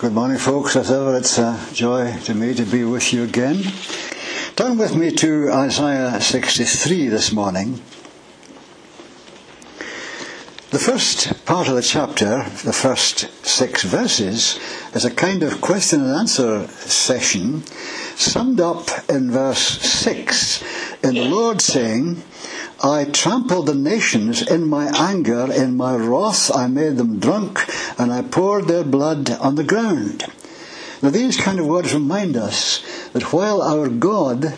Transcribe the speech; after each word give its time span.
Good 0.00 0.14
morning, 0.14 0.38
folks. 0.38 0.76
As 0.76 0.90
ever, 0.90 1.18
it's 1.18 1.36
a 1.36 1.60
joy 1.74 2.16
to 2.24 2.32
me 2.32 2.54
to 2.54 2.64
be 2.64 2.84
with 2.84 3.12
you 3.12 3.22
again. 3.22 3.62
Turn 4.56 4.78
with 4.78 4.96
me 4.96 5.10
to 5.10 5.52
Isaiah 5.52 6.18
63 6.18 7.08
this 7.08 7.32
morning. 7.32 7.82
The 10.70 10.78
first 10.78 11.44
part 11.44 11.68
of 11.68 11.74
the 11.74 11.82
chapter, 11.82 12.44
the 12.64 12.72
first 12.72 13.28
six 13.44 13.82
verses, 13.82 14.58
is 14.94 15.04
a 15.04 15.10
kind 15.10 15.42
of 15.42 15.60
question 15.60 16.00
and 16.00 16.16
answer 16.16 16.66
session, 16.68 17.66
summed 18.16 18.58
up 18.58 18.88
in 19.10 19.30
verse 19.30 19.82
6, 19.82 20.64
in 21.04 21.14
the 21.14 21.28
Lord 21.28 21.60
saying, 21.60 22.22
I 22.82 23.04
trampled 23.04 23.66
the 23.66 23.74
nations 23.74 24.42
in 24.42 24.66
my 24.66 24.86
anger, 24.96 25.52
in 25.52 25.76
my 25.76 25.94
wrath 25.94 26.50
I 26.54 26.66
made 26.66 26.96
them 26.96 27.18
drunk, 27.18 27.60
and 27.98 28.12
I 28.12 28.22
poured 28.22 28.68
their 28.68 28.84
blood 28.84 29.30
on 29.30 29.56
the 29.56 29.64
ground. 29.64 30.24
Now, 31.02 31.10
these 31.10 31.36
kind 31.36 31.58
of 31.58 31.66
words 31.66 31.94
remind 31.94 32.36
us 32.36 32.82
that 33.12 33.32
while 33.32 33.62
our 33.62 33.88
God 33.88 34.54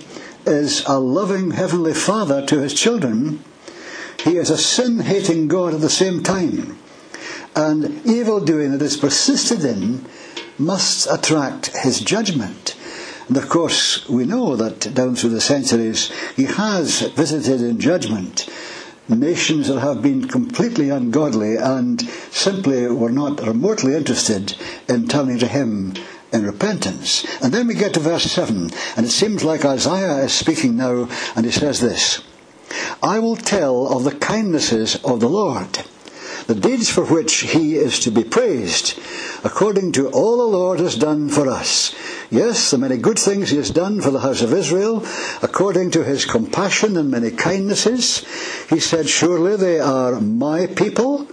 is 0.46 0.84
a 0.86 0.98
loving 0.98 1.52
Heavenly 1.52 1.94
Father 1.94 2.44
to 2.46 2.60
His 2.60 2.74
children, 2.74 3.42
he 4.24 4.36
is 4.36 4.50
a 4.50 4.58
sin 4.58 5.00
hating 5.00 5.48
God 5.48 5.74
at 5.74 5.80
the 5.80 5.90
same 5.90 6.22
time. 6.22 6.78
And 7.56 8.06
evil 8.06 8.38
doing 8.38 8.70
that 8.72 8.82
is 8.82 8.96
persisted 8.96 9.64
in 9.64 10.06
must 10.58 11.08
attract 11.10 11.76
his 11.78 12.00
judgment. 12.00 12.76
And 13.28 13.36
of 13.36 13.48
course, 13.48 14.08
we 14.08 14.24
know 14.24 14.56
that 14.56 14.94
down 14.94 15.16
through 15.16 15.30
the 15.30 15.40
centuries, 15.40 16.10
he 16.36 16.44
has 16.44 17.02
visited 17.02 17.60
in 17.60 17.80
judgment 17.80 18.48
nations 19.08 19.68
that 19.68 19.80
have 19.80 20.02
been 20.02 20.26
completely 20.26 20.90
ungodly 20.90 21.56
and 21.56 22.00
simply 22.30 22.86
were 22.86 23.10
not 23.10 23.46
remotely 23.46 23.94
interested 23.94 24.56
in 24.88 25.08
turning 25.08 25.38
to 25.38 25.46
him 25.46 25.94
in 26.32 26.46
repentance. 26.46 27.26
And 27.42 27.52
then 27.52 27.66
we 27.66 27.74
get 27.74 27.94
to 27.94 28.00
verse 28.00 28.24
7, 28.24 28.70
and 28.96 29.06
it 29.06 29.10
seems 29.10 29.44
like 29.44 29.64
Isaiah 29.64 30.24
is 30.24 30.32
speaking 30.32 30.76
now, 30.76 31.08
and 31.36 31.44
he 31.44 31.52
says 31.52 31.80
this. 31.80 32.22
I 33.02 33.18
will 33.18 33.36
tell 33.36 33.88
of 33.88 34.04
the 34.04 34.14
kindnesses 34.14 34.96
of 35.04 35.20
the 35.20 35.28
Lord, 35.28 35.80
the 36.46 36.54
deeds 36.54 36.88
for 36.88 37.04
which 37.04 37.40
he 37.40 37.74
is 37.74 38.00
to 38.00 38.10
be 38.10 38.24
praised, 38.24 38.98
according 39.44 39.92
to 39.92 40.08
all 40.08 40.38
the 40.38 40.56
Lord 40.56 40.80
has 40.80 40.96
done 40.96 41.28
for 41.28 41.48
us. 41.48 41.94
Yes, 42.32 42.70
the 42.70 42.78
many 42.78 42.96
good 42.96 43.18
things 43.18 43.50
he 43.50 43.58
has 43.58 43.70
done 43.70 44.00
for 44.00 44.10
the 44.10 44.20
house 44.20 44.42
of 44.42 44.52
Israel, 44.52 45.06
according 45.42 45.92
to 45.92 46.02
his 46.02 46.24
compassion 46.24 46.96
and 46.96 47.10
many 47.10 47.30
kindnesses. 47.30 48.24
He 48.68 48.80
said, 48.80 49.08
Surely 49.08 49.56
they 49.56 49.78
are 49.78 50.20
my 50.20 50.66
people, 50.66 51.28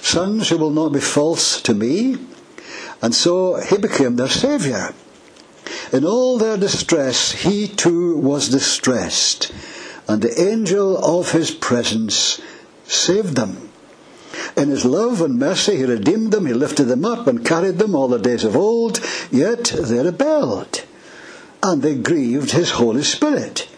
sons 0.00 0.48
who 0.48 0.56
will 0.56 0.70
not 0.70 0.92
be 0.92 1.00
false 1.00 1.60
to 1.62 1.74
me. 1.74 2.16
And 3.02 3.14
so 3.14 3.56
he 3.56 3.76
became 3.76 4.16
their 4.16 4.28
Saviour. 4.28 4.94
In 5.92 6.04
all 6.04 6.38
their 6.38 6.56
distress, 6.56 7.32
he 7.32 7.68
too 7.68 8.16
was 8.16 8.48
distressed 8.48 9.52
and 10.10 10.22
the 10.22 10.42
angel 10.42 10.98
of 10.98 11.30
his 11.30 11.52
presence 11.52 12.40
saved 12.84 13.36
them. 13.36 13.69
In 14.56 14.68
his 14.68 14.84
love 14.84 15.20
and 15.20 15.38
mercy 15.38 15.76
he 15.76 15.84
redeemed 15.84 16.32
them, 16.32 16.46
he 16.46 16.52
lifted 16.52 16.84
them 16.84 17.04
up 17.04 17.26
and 17.26 17.44
carried 17.44 17.78
them 17.78 17.94
all 17.94 18.08
the 18.08 18.18
days 18.18 18.44
of 18.44 18.56
old, 18.56 19.00
yet 19.30 19.64
they 19.64 20.02
rebelled, 20.02 20.84
and 21.62 21.82
they 21.82 21.94
grieved 21.96 22.52
his 22.52 22.72
Holy 22.72 23.02
Spirit. 23.02 23.68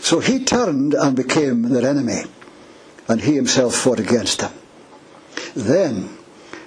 So 0.00 0.20
he 0.20 0.44
turned 0.44 0.94
and 0.94 1.16
became 1.16 1.62
their 1.62 1.88
enemy, 1.88 2.24
and 3.08 3.20
he 3.20 3.34
himself 3.34 3.74
fought 3.74 4.00
against 4.00 4.40
them. 4.40 4.52
Then 5.54 6.15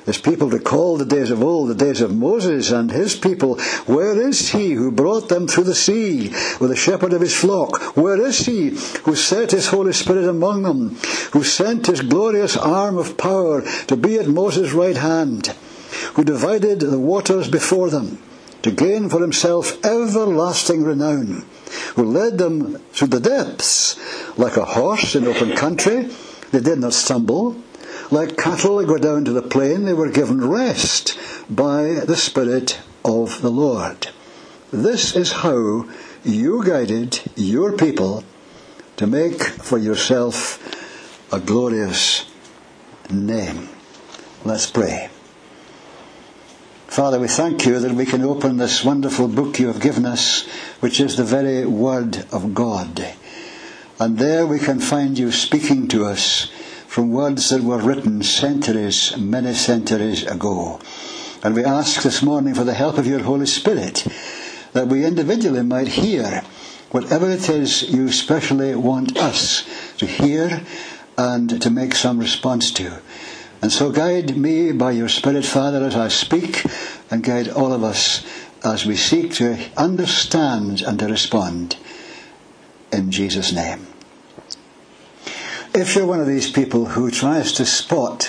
as 0.08 0.18
people 0.18 0.50
recall 0.50 0.98
the 0.98 1.06
days 1.06 1.30
of 1.30 1.44
old, 1.44 1.70
the 1.70 1.76
days 1.76 2.02
of 2.02 2.16
Moses 2.16 2.72
and 2.72 2.92
his 2.92 3.16
people, 3.16 3.60
where 3.86 4.20
is 4.20 4.50
he 4.50 4.72
who 4.72 4.92
brought 4.92 5.30
them 5.30 5.48
through 5.48 5.66
the 5.66 5.76
sea 5.76 6.30
with 6.60 6.70
the 6.70 6.76
shepherd 6.76 7.14
of 7.14 7.22
his 7.22 7.36
flock? 7.36 7.96
Where 7.96 8.20
is 8.20 8.46
he 8.46 8.70
who 9.04 9.16
set 9.16 9.52
his 9.52 9.68
Holy 9.68 9.94
Spirit 9.94 10.28
among 10.28 10.64
them, 10.64 10.98
who 11.34 11.44
sent 11.44 11.88
his 11.88 12.02
glorious 12.02 12.56
arm 12.58 12.98
of 12.98 13.18
power 13.18 13.62
to 13.88 13.96
be 13.96 14.18
at 14.18 14.28
Moses' 14.28 14.74
right 14.74 14.98
hand, 14.98 15.48
who 16.14 16.24
divided 16.24 16.80
the 16.80 17.00
waters 17.00 17.50
before 17.50 17.90
them 17.90 18.20
to 18.62 18.72
gain 18.72 19.10
for 19.10 19.22
himself 19.22 19.84
everlasting 19.86 20.84
renown, 20.84 21.46
who 21.96 22.04
led 22.04 22.38
them 22.38 22.78
through 22.94 23.10
the 23.10 23.20
depths 23.20 23.98
like 24.38 24.58
a 24.58 24.66
horse 24.66 25.16
in 25.16 25.28
open 25.28 25.56
country? 25.56 26.10
They 26.52 26.62
did 26.62 26.80
not 26.80 26.94
stumble 26.94 27.62
like 28.12 28.38
cattle 28.38 28.78
that 28.78 28.88
go 28.88 28.98
down 28.98 29.26
to 29.26 29.32
the 29.32 29.42
plain, 29.42 29.86
they 29.86 29.94
were 29.94 30.10
given 30.10 30.48
rest 30.48 31.18
by 31.50 31.84
the 32.06 32.16
Spirit 32.16 32.80
of 33.06 33.42
the 33.42 33.52
Lord. 33.52 34.10
This 34.72 35.16
is 35.16 35.32
how 35.32 35.88
you 36.24 36.64
guided 36.66 37.22
your 37.36 37.78
people 37.78 38.24
to 38.98 39.08
make 39.08 39.42
for 39.44 39.78
yourself 39.78 40.58
a 41.32 41.40
glorious 41.40 42.26
name. 43.10 43.70
Let's 44.44 44.70
pray. 44.70 45.10
Father, 46.88 47.20
we 47.20 47.28
thank 47.28 47.66
you 47.66 47.80
that 47.80 47.94
we 47.94 48.06
can 48.06 48.24
open 48.24 48.58
this 48.58 48.84
wonderful 48.84 49.28
book 49.28 49.60
you 49.60 49.68
have 49.68 49.80
given 49.80 50.06
us, 50.06 50.48
which 50.80 51.00
is 51.00 51.16
the 51.16 51.24
very 51.24 51.66
Word 51.66 52.26
of 52.32 52.54
God. 52.56 53.14
And 54.00 54.18
there 54.18 54.48
we 54.48 54.60
can 54.60 54.80
find 54.80 55.18
you 55.18 55.32
speaking 55.32 55.88
to 55.90 56.06
us 56.06 56.52
from 56.90 57.12
words 57.12 57.52
that 57.52 57.62
were 57.62 57.78
written 57.78 58.24
centuries, 58.24 59.16
many 59.16 59.54
centuries 59.54 60.26
ago. 60.26 60.80
And 61.44 61.54
we 61.54 61.64
ask 61.64 62.02
this 62.02 62.24
morning 62.24 62.56
for 62.56 62.64
the 62.64 62.74
help 62.74 62.98
of 62.98 63.06
your 63.06 63.20
Holy 63.20 63.46
Spirit 63.46 64.08
that 64.74 64.88
we 64.88 65.06
individually 65.06 65.62
might 65.62 65.88
hear 65.88 66.42
whatever 66.90 67.30
it 67.30 67.48
is 67.48 67.84
you 67.84 68.12
specially 68.12 68.74
want 68.74 69.16
us 69.18 69.94
to 70.00 70.08
hear 70.08 70.64
and 71.16 71.62
to 71.62 71.70
make 71.70 71.94
some 71.94 72.18
response 72.18 72.72
to. 72.72 73.00
And 73.62 73.72
so 73.72 73.92
guide 73.92 74.36
me 74.36 74.72
by 74.72 74.90
your 74.90 75.10
Spirit, 75.10 75.46
Father, 75.46 75.86
as 75.86 75.96
I 75.96 76.08
speak, 76.08 76.66
and 77.12 77.24
guide 77.24 77.50
all 77.50 77.72
of 77.72 77.84
us 77.84 78.26
as 78.66 78.88
we 78.88 78.96
seek 78.96 79.34
to 79.36 79.60
understand 79.78 80.82
and 80.82 80.98
to 80.98 81.06
respond. 81.06 81.78
In 82.92 83.12
Jesus' 83.12 83.54
name 83.54 83.86
if 85.74 85.96
you're 85.96 86.06
one 86.06 86.20
of 86.20 86.28
these 86.28 86.52
people 86.52 86.86
who 86.86 87.12
tries 87.12 87.54
to 87.54 87.66
spot 87.66 88.24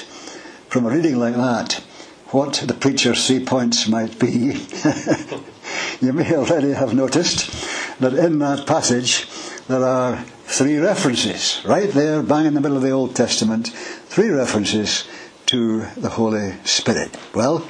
from 0.69 0.87
a 0.87 0.91
reading 0.91 1.19
like 1.19 1.35
that 1.35 1.83
what 2.29 2.55
the 2.67 2.75
preacher's 2.75 3.27
three 3.27 3.45
points 3.45 3.89
might 3.89 4.19
be, 4.19 4.29
you 6.01 6.13
may 6.13 6.33
already 6.35 6.73
have 6.73 6.95
noticed 6.95 7.51
that 7.99 8.15
in 8.15 8.39
that 8.39 8.67
passage 8.67 9.27
there 9.67 9.85
are 9.85 10.17
three 10.45 10.79
references, 10.79 11.61
right 11.65 11.91
there, 11.91 12.23
bang 12.23 12.47
in 12.47 12.55
the 12.55 12.61
middle 12.61 12.77
of 12.77 12.83
the 12.83 12.91
Old 12.91 13.17
Testament, 13.17 13.69
three 13.69 14.29
references 14.29 15.09
to 15.47 15.87
the 15.97 16.11
Holy 16.11 16.55
Spirit. 16.65 17.17
Well, 17.35 17.67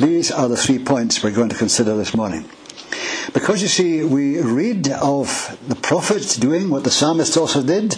these 0.00 0.32
are 0.32 0.48
the 0.48 0.56
three 0.56 0.80
points 0.80 1.22
we're 1.22 1.30
going 1.30 1.50
to 1.50 1.56
consider 1.56 1.96
this 1.96 2.14
morning. 2.14 2.48
Because 3.32 3.62
you 3.62 3.68
see, 3.68 4.04
we 4.04 4.40
read 4.40 4.88
of 4.88 5.58
the 5.68 5.74
prophets 5.74 6.36
doing 6.36 6.70
what 6.70 6.84
the 6.84 6.90
psalmist 6.90 7.36
also 7.36 7.62
did, 7.62 7.96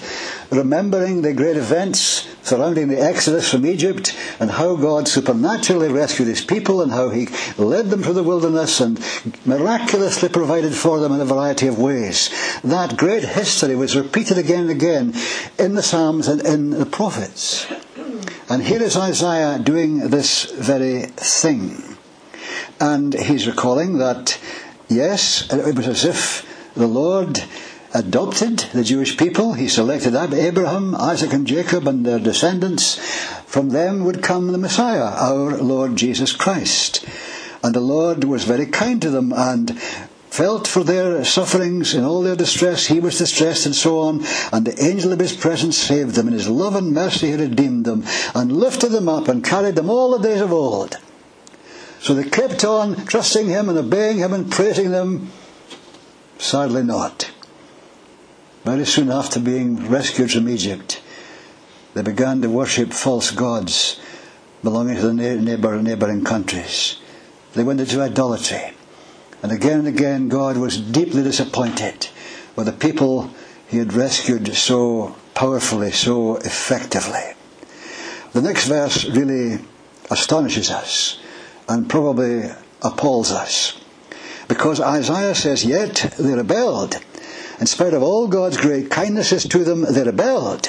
remembering 0.50 1.22
the 1.22 1.34
great 1.34 1.56
events 1.56 2.26
surrounding 2.42 2.88
the 2.88 3.00
exodus 3.00 3.50
from 3.50 3.66
Egypt 3.66 4.16
and 4.40 4.50
how 4.50 4.74
God 4.74 5.06
supernaturally 5.06 5.92
rescued 5.92 6.28
his 6.28 6.44
people 6.44 6.80
and 6.80 6.90
how 6.90 7.10
he 7.10 7.28
led 7.58 7.90
them 7.90 8.02
through 8.02 8.14
the 8.14 8.22
wilderness 8.22 8.80
and 8.80 8.98
miraculously 9.44 10.28
provided 10.28 10.74
for 10.74 10.98
them 10.98 11.12
in 11.12 11.20
a 11.20 11.26
variety 11.26 11.66
of 11.66 11.78
ways. 11.78 12.30
That 12.64 12.96
great 12.96 13.24
history 13.24 13.76
was 13.76 13.96
repeated 13.96 14.38
again 14.38 14.62
and 14.62 14.70
again 14.70 15.14
in 15.58 15.74
the 15.74 15.82
Psalms 15.82 16.26
and 16.26 16.40
in 16.40 16.70
the 16.70 16.86
prophets. 16.86 17.66
And 18.48 18.62
here 18.62 18.82
is 18.82 18.96
Isaiah 18.96 19.58
doing 19.58 20.08
this 20.08 20.44
very 20.52 21.02
thing. 21.02 21.82
And 22.80 23.12
he's 23.12 23.46
recalling 23.46 23.98
that 23.98 24.38
Yes, 24.88 25.46
it 25.52 25.76
was 25.76 25.86
as 25.86 26.04
if 26.04 26.72
the 26.74 26.86
Lord 26.86 27.44
adopted 27.92 28.60
the 28.72 28.84
Jewish 28.84 29.18
people. 29.18 29.52
He 29.52 29.68
selected 29.68 30.14
Abraham, 30.14 30.94
Isaac, 30.94 31.34
and 31.34 31.46
Jacob 31.46 31.86
and 31.86 32.06
their 32.06 32.18
descendants. 32.18 32.96
From 33.44 33.68
them 33.68 34.04
would 34.04 34.22
come 34.22 34.50
the 34.50 34.58
Messiah, 34.58 35.04
our 35.04 35.58
Lord 35.58 35.96
Jesus 35.96 36.32
Christ. 36.32 37.04
And 37.62 37.74
the 37.74 37.80
Lord 37.80 38.24
was 38.24 38.44
very 38.44 38.66
kind 38.66 39.02
to 39.02 39.10
them 39.10 39.32
and 39.34 39.78
felt 40.30 40.66
for 40.66 40.84
their 40.84 41.24
sufferings 41.24 41.92
in 41.92 42.04
all 42.04 42.22
their 42.22 42.36
distress. 42.36 42.86
He 42.86 43.00
was 43.00 43.18
distressed 43.18 43.66
and 43.66 43.74
so 43.74 43.98
on. 43.98 44.24
And 44.52 44.64
the 44.64 44.82
angel 44.82 45.12
of 45.12 45.18
his 45.18 45.36
presence 45.36 45.76
saved 45.76 46.14
them. 46.14 46.28
In 46.28 46.34
his 46.34 46.48
love 46.48 46.76
and 46.76 46.92
mercy 46.92 47.28
he 47.28 47.34
redeemed 47.34 47.84
them 47.84 48.04
and 48.34 48.56
lifted 48.56 48.90
them 48.90 49.08
up 49.08 49.28
and 49.28 49.44
carried 49.44 49.74
them 49.74 49.90
all 49.90 50.16
the 50.16 50.26
days 50.26 50.40
of 50.40 50.52
old. 50.52 50.96
So 52.00 52.14
they 52.14 52.28
kept 52.28 52.64
on 52.64 53.06
trusting 53.06 53.48
him 53.48 53.68
and 53.68 53.78
obeying 53.78 54.18
him 54.18 54.32
and 54.32 54.50
praising 54.50 54.92
him. 54.92 55.30
Sadly 56.38 56.84
not. 56.84 57.30
Very 58.64 58.84
soon 58.84 59.10
after 59.10 59.40
being 59.40 59.88
rescued 59.88 60.32
from 60.32 60.48
Egypt, 60.48 61.02
they 61.94 62.02
began 62.02 62.42
to 62.42 62.50
worship 62.50 62.92
false 62.92 63.30
gods 63.30 63.98
belonging 64.62 64.96
to 64.96 65.02
the 65.02 65.14
neighbor, 65.14 65.74
and 65.74 65.84
neighboring 65.84 66.24
countries. 66.24 66.98
they 67.54 67.62
went 67.64 67.80
into 67.80 68.00
idolatry. 68.00 68.72
And 69.42 69.52
again 69.52 69.80
and 69.80 69.88
again, 69.88 70.28
God 70.28 70.56
was 70.56 70.80
deeply 70.80 71.22
disappointed 71.22 72.08
with 72.56 72.66
the 72.66 72.72
people 72.72 73.30
he 73.68 73.78
had 73.78 73.92
rescued 73.92 74.54
so 74.54 75.16
powerfully, 75.34 75.92
so 75.92 76.36
effectively. 76.36 77.34
The 78.32 78.42
next 78.42 78.66
verse 78.66 79.04
really 79.04 79.60
astonishes 80.10 80.70
us 80.70 81.18
and 81.68 81.88
probably 81.88 82.44
appalls 82.82 83.30
us. 83.30 83.78
Because 84.48 84.80
Isaiah 84.80 85.34
says, 85.34 85.64
Yet 85.64 86.14
they 86.18 86.34
rebelled. 86.34 86.96
In 87.60 87.66
spite 87.66 87.92
of 87.92 88.02
all 88.02 88.28
God's 88.28 88.56
great 88.56 88.90
kindnesses 88.90 89.44
to 89.44 89.64
them, 89.64 89.84
they 89.90 90.02
rebelled. 90.02 90.68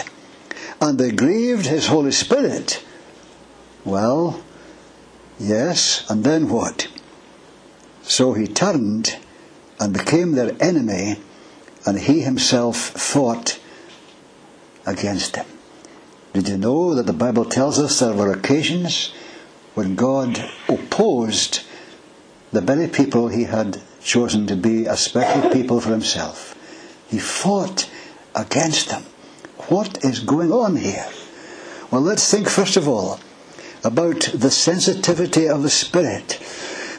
And 0.81 0.99
they 0.99 1.11
grieved 1.11 1.65
his 1.65 1.87
Holy 1.87 2.11
Spirit. 2.11 2.83
Well, 3.85 4.43
yes, 5.39 6.05
and 6.09 6.23
then 6.23 6.49
what? 6.49 6.87
So 8.03 8.33
he 8.33 8.47
turned 8.47 9.17
and 9.79 9.93
became 9.93 10.33
their 10.33 10.55
enemy, 10.61 11.17
and 11.85 11.99
he 11.99 12.21
himself 12.21 12.77
fought 12.77 13.59
against 14.85 15.33
them. 15.33 15.45
Did 16.33 16.47
you 16.47 16.57
know 16.57 16.95
that 16.95 17.05
the 17.05 17.13
Bible 17.13 17.45
tells 17.45 17.79
us 17.79 17.99
there 17.99 18.13
were 18.13 18.31
occasions 18.31 19.13
when 19.79 19.95
God 19.95 20.43
opposed 20.67 21.61
the 22.51 22.59
very 22.59 22.89
people 22.89 23.29
he 23.29 23.45
had 23.45 23.81
chosen 24.03 24.45
to 24.47 24.57
be 24.57 24.85
a 24.85 24.97
special 24.97 25.49
people 25.51 25.79
for 25.79 25.91
himself? 25.91 26.53
He 27.07 27.17
fought 27.17 27.89
against 28.35 28.89
them. 28.89 29.03
What 29.69 30.03
is 30.03 30.19
going 30.19 30.51
on 30.51 30.75
here? 30.75 31.07
Well, 31.91 32.01
let's 32.01 32.29
think 32.29 32.49
first 32.49 32.75
of 32.75 32.89
all 32.89 33.21
about 33.81 34.19
the 34.33 34.51
sensitivity 34.51 35.47
of 35.47 35.63
the 35.63 35.69
Spirit. 35.69 36.39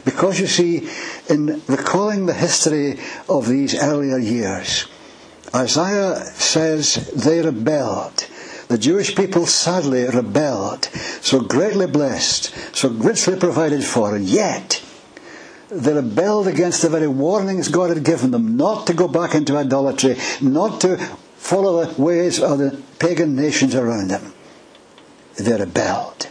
Because 0.03 0.39
you 0.39 0.47
see, 0.47 0.89
in 1.29 1.61
recalling 1.67 2.25
the 2.25 2.33
history 2.33 2.97
of 3.29 3.47
these 3.47 3.79
earlier 3.79 4.17
years, 4.17 4.87
Isaiah 5.53 6.15
says 6.33 7.11
they 7.11 7.43
rebelled. 7.43 8.25
The 8.71 8.77
Jewish 8.77 9.17
people 9.17 9.47
sadly 9.47 10.05
rebelled, 10.05 10.85
so 11.19 11.41
greatly 11.41 11.87
blessed, 11.87 12.55
so 12.73 12.87
richly 12.87 13.35
provided 13.35 13.83
for, 13.83 14.15
and 14.15 14.23
yet 14.23 14.81
they 15.69 15.93
rebelled 15.93 16.47
against 16.47 16.81
the 16.81 16.87
very 16.87 17.09
warnings 17.09 17.67
God 17.67 17.89
had 17.89 18.05
given 18.05 18.31
them 18.31 18.55
not 18.55 18.87
to 18.87 18.93
go 18.93 19.09
back 19.09 19.35
into 19.35 19.57
idolatry, 19.57 20.15
not 20.39 20.79
to 20.81 20.95
follow 21.35 21.83
the 21.83 22.01
ways 22.01 22.41
of 22.41 22.59
the 22.59 22.81
pagan 22.97 23.35
nations 23.35 23.75
around 23.75 24.07
them. 24.07 24.33
They 25.37 25.59
rebelled. 25.59 26.29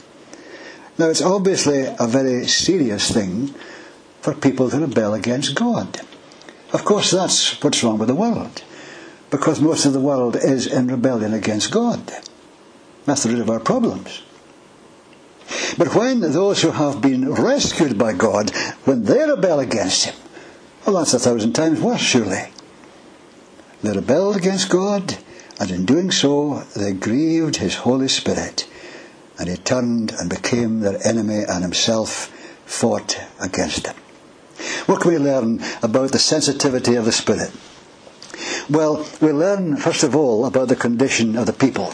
Now, 0.97 1.11
it's 1.11 1.21
obviously 1.21 1.85
a 1.85 2.07
very 2.07 2.47
serious 2.47 3.11
thing 3.11 3.49
for 4.23 4.33
people 4.33 4.71
to 4.71 4.79
rebel 4.79 5.13
against 5.13 5.55
God. 5.55 6.01
Of 6.73 6.87
course, 6.87 7.11
that's 7.11 7.63
what's 7.63 7.85
wrong 7.85 7.99
with 7.99 8.09
the 8.09 8.15
world, 8.15 8.63
because 9.29 9.61
most 9.61 9.85
of 9.85 9.93
the 9.93 10.01
world 10.01 10.37
is 10.37 10.67
in 10.67 10.87
rebellion 10.89 11.35
against 11.35 11.71
God. 11.71 12.01
That's 13.07 13.23
the 13.23 13.31
root 13.31 13.41
of 13.41 13.51
our 13.51 13.61
problems. 13.61 14.23
But 15.77 15.95
when 15.95 16.21
those 16.21 16.63
who 16.63 16.71
have 16.71 17.01
been 17.01 17.33
rescued 17.33 17.99
by 17.99 18.13
God, 18.13 18.51
when 18.85 19.05
they 19.05 19.27
rebel 19.27 19.61
against 19.61 20.07
Him, 20.07 20.15
well, 20.87 20.97
that's 20.97 21.15
a 21.15 21.19
thousand 21.19 21.53
times 21.53 21.81
worse, 21.81 22.01
surely. 22.01 22.53
They 23.83 23.93
rebelled 23.93 24.37
against 24.37 24.71
God, 24.71 25.17
and 25.59 25.71
in 25.71 25.85
doing 25.85 26.11
so, 26.11 26.65
they 26.77 26.93
grieved 26.93 27.57
His 27.57 27.77
Holy 27.77 28.09
Spirit, 28.09 28.69
and 29.39 29.49
He 29.49 29.57
turned 29.57 30.13
and 30.13 30.29
became 30.29 30.81
their 30.81 30.99
enemy 31.07 31.43
and 31.49 31.63
Himself 31.63 32.27
fought 32.67 33.21
against 33.41 33.85
them. 33.85 33.97
What 34.87 35.01
can 35.01 35.13
we 35.13 35.19
learn 35.19 35.61
about 35.83 36.13
the 36.13 36.19
sensitivity 36.19 36.95
of 36.95 37.05
the 37.07 37.13
Spirit? 37.13 37.51
Well, 38.69 39.07
we 39.21 39.33
learn, 39.33 39.77
first 39.77 40.03
of 40.03 40.15
all, 40.15 40.45
about 40.47 40.69
the 40.69 40.77
condition 40.77 41.37
of 41.37 41.47
the 41.47 41.53
people. 41.53 41.93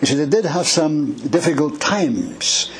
You 0.00 0.06
see, 0.06 0.14
they 0.16 0.26
did 0.26 0.44
have 0.44 0.66
some 0.66 1.14
difficult 1.14 1.80
times, 1.80 2.70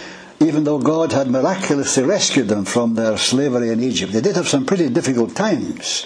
even 0.40 0.64
though 0.64 0.78
God 0.78 1.12
had 1.12 1.31
miraculously 1.31 2.02
rescued 2.02 2.49
them 2.49 2.64
from 2.64 2.94
their 2.94 3.16
slavery 3.16 3.70
in 3.70 3.82
Egypt. 3.82 4.12
They 4.12 4.20
did 4.20 4.37
have 4.37 4.49
some 4.49 4.66
pretty 4.66 4.88
difficult 4.88 5.34
times, 5.37 6.05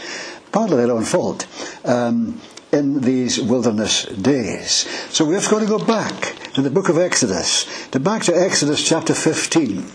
partly 0.52 0.76
their 0.76 0.93
own 0.93 1.05
fault, 1.05 1.46
um, 1.84 2.40
in 2.72 3.00
these 3.00 3.40
wilderness 3.40 4.05
days. 4.05 4.87
So 5.10 5.25
we've 5.25 5.49
got 5.49 5.60
to 5.60 5.66
go 5.66 5.78
back 5.78 6.37
to 6.55 6.62
the 6.62 6.70
book 6.70 6.88
of 6.88 6.99
Exodus, 6.99 7.88
to 7.88 8.00
back 8.00 8.22
to 8.25 8.37
Exodus 8.37 8.87
chapter 8.87 9.14
15. 9.14 9.87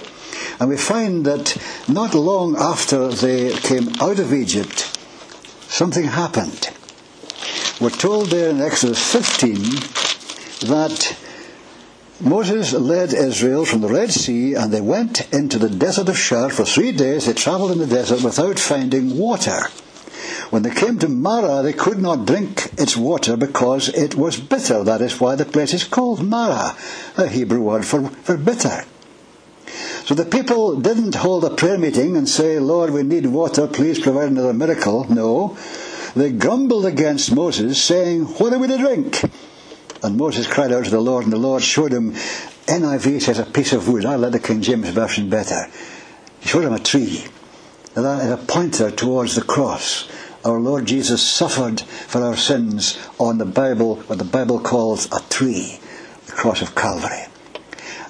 And 0.59 0.69
we 0.69 0.77
find 0.77 1.25
that 1.25 1.55
not 1.87 2.13
long 2.15 2.55
after 2.57 3.09
they 3.09 3.51
came 3.57 3.89
out 4.01 4.19
of 4.19 4.33
Egypt, 4.33 4.97
something 5.67 6.05
happened. 6.05 6.69
We're 7.79 7.89
told 7.89 8.27
there 8.27 8.49
in 8.49 8.61
Exodus 8.61 9.11
15 9.11 10.12
that 10.61 11.17
Moses 12.19 12.73
led 12.73 13.13
Israel 13.13 13.65
from 13.65 13.81
the 13.81 13.89
Red 13.89 14.11
Sea 14.11 14.53
and 14.53 14.71
they 14.71 14.81
went 14.81 15.33
into 15.33 15.59
the 15.59 15.69
desert 15.69 16.09
of 16.09 16.17
Shur. 16.17 16.49
For 16.49 16.63
three 16.63 16.91
days 16.91 17.25
they 17.25 17.33
travelled 17.33 17.71
in 17.71 17.79
the 17.79 17.87
desert 17.87 18.23
without 18.23 18.59
finding 18.59 19.17
water. 19.17 19.59
When 20.49 20.61
they 20.63 20.69
came 20.69 20.99
to 20.99 21.09
Marah, 21.09 21.63
they 21.63 21.73
could 21.73 21.99
not 21.99 22.25
drink 22.25 22.71
its 22.77 22.95
water 22.95 23.35
because 23.35 23.89
it 23.89 24.15
was 24.15 24.39
bitter. 24.39 24.83
That 24.83 25.01
is 25.01 25.19
why 25.19 25.35
the 25.35 25.45
place 25.45 25.73
is 25.73 25.83
called 25.83 26.23
Marah, 26.23 26.77
a 27.17 27.27
Hebrew 27.27 27.61
word 27.61 27.85
for, 27.85 28.07
for 28.07 28.37
bitter. 28.37 28.85
So 30.05 30.13
the 30.13 30.25
people 30.25 30.79
didn't 30.79 31.15
hold 31.15 31.43
a 31.45 31.55
prayer 31.55 31.77
meeting 31.77 32.15
and 32.15 32.29
say, 32.29 32.59
Lord, 32.59 32.91
we 32.91 33.03
need 33.03 33.25
water, 33.25 33.67
please 33.67 33.99
provide 33.99 34.29
another 34.29 34.53
miracle. 34.53 35.05
No. 35.09 35.57
They 36.15 36.31
grumbled 36.31 36.85
against 36.85 37.33
Moses, 37.33 37.81
saying, 37.81 38.25
What 38.25 38.53
are 38.53 38.59
we 38.59 38.67
to 38.67 38.77
drink? 38.77 39.21
And 40.03 40.17
Moses 40.17 40.47
cried 40.47 40.73
out 40.73 40.83
to 40.83 40.91
the 40.91 40.99
Lord, 40.99 41.23
and 41.23 41.31
the 41.31 41.37
Lord 41.37 41.63
showed 41.63 41.93
him, 41.93 42.11
NIV 42.67 43.21
says 43.21 43.39
a 43.39 43.45
piece 43.45 43.71
of 43.71 43.87
wood. 43.87 44.05
I 44.05 44.15
like 44.15 44.33
the 44.33 44.39
King 44.39 44.61
James 44.61 44.89
Version 44.89 45.29
better. 45.29 45.67
He 46.41 46.49
showed 46.49 46.65
him 46.65 46.73
a 46.73 46.79
tree. 46.79 47.23
And 47.95 48.05
that 48.05 48.25
is 48.25 48.31
a 48.31 48.37
pointer 48.37 48.91
towards 48.91 49.35
the 49.35 49.43
cross. 49.43 50.09
Our 50.43 50.59
Lord 50.59 50.85
Jesus 50.85 51.25
suffered 51.25 51.79
for 51.79 52.21
our 52.21 52.35
sins 52.35 52.99
on 53.17 53.37
the 53.37 53.45
Bible, 53.45 53.95
what 53.95 54.17
the 54.17 54.25
Bible 54.25 54.59
calls 54.59 55.05
a 55.05 55.21
tree, 55.29 55.79
the 56.25 56.33
cross 56.33 56.61
of 56.61 56.75
Calvary. 56.75 57.27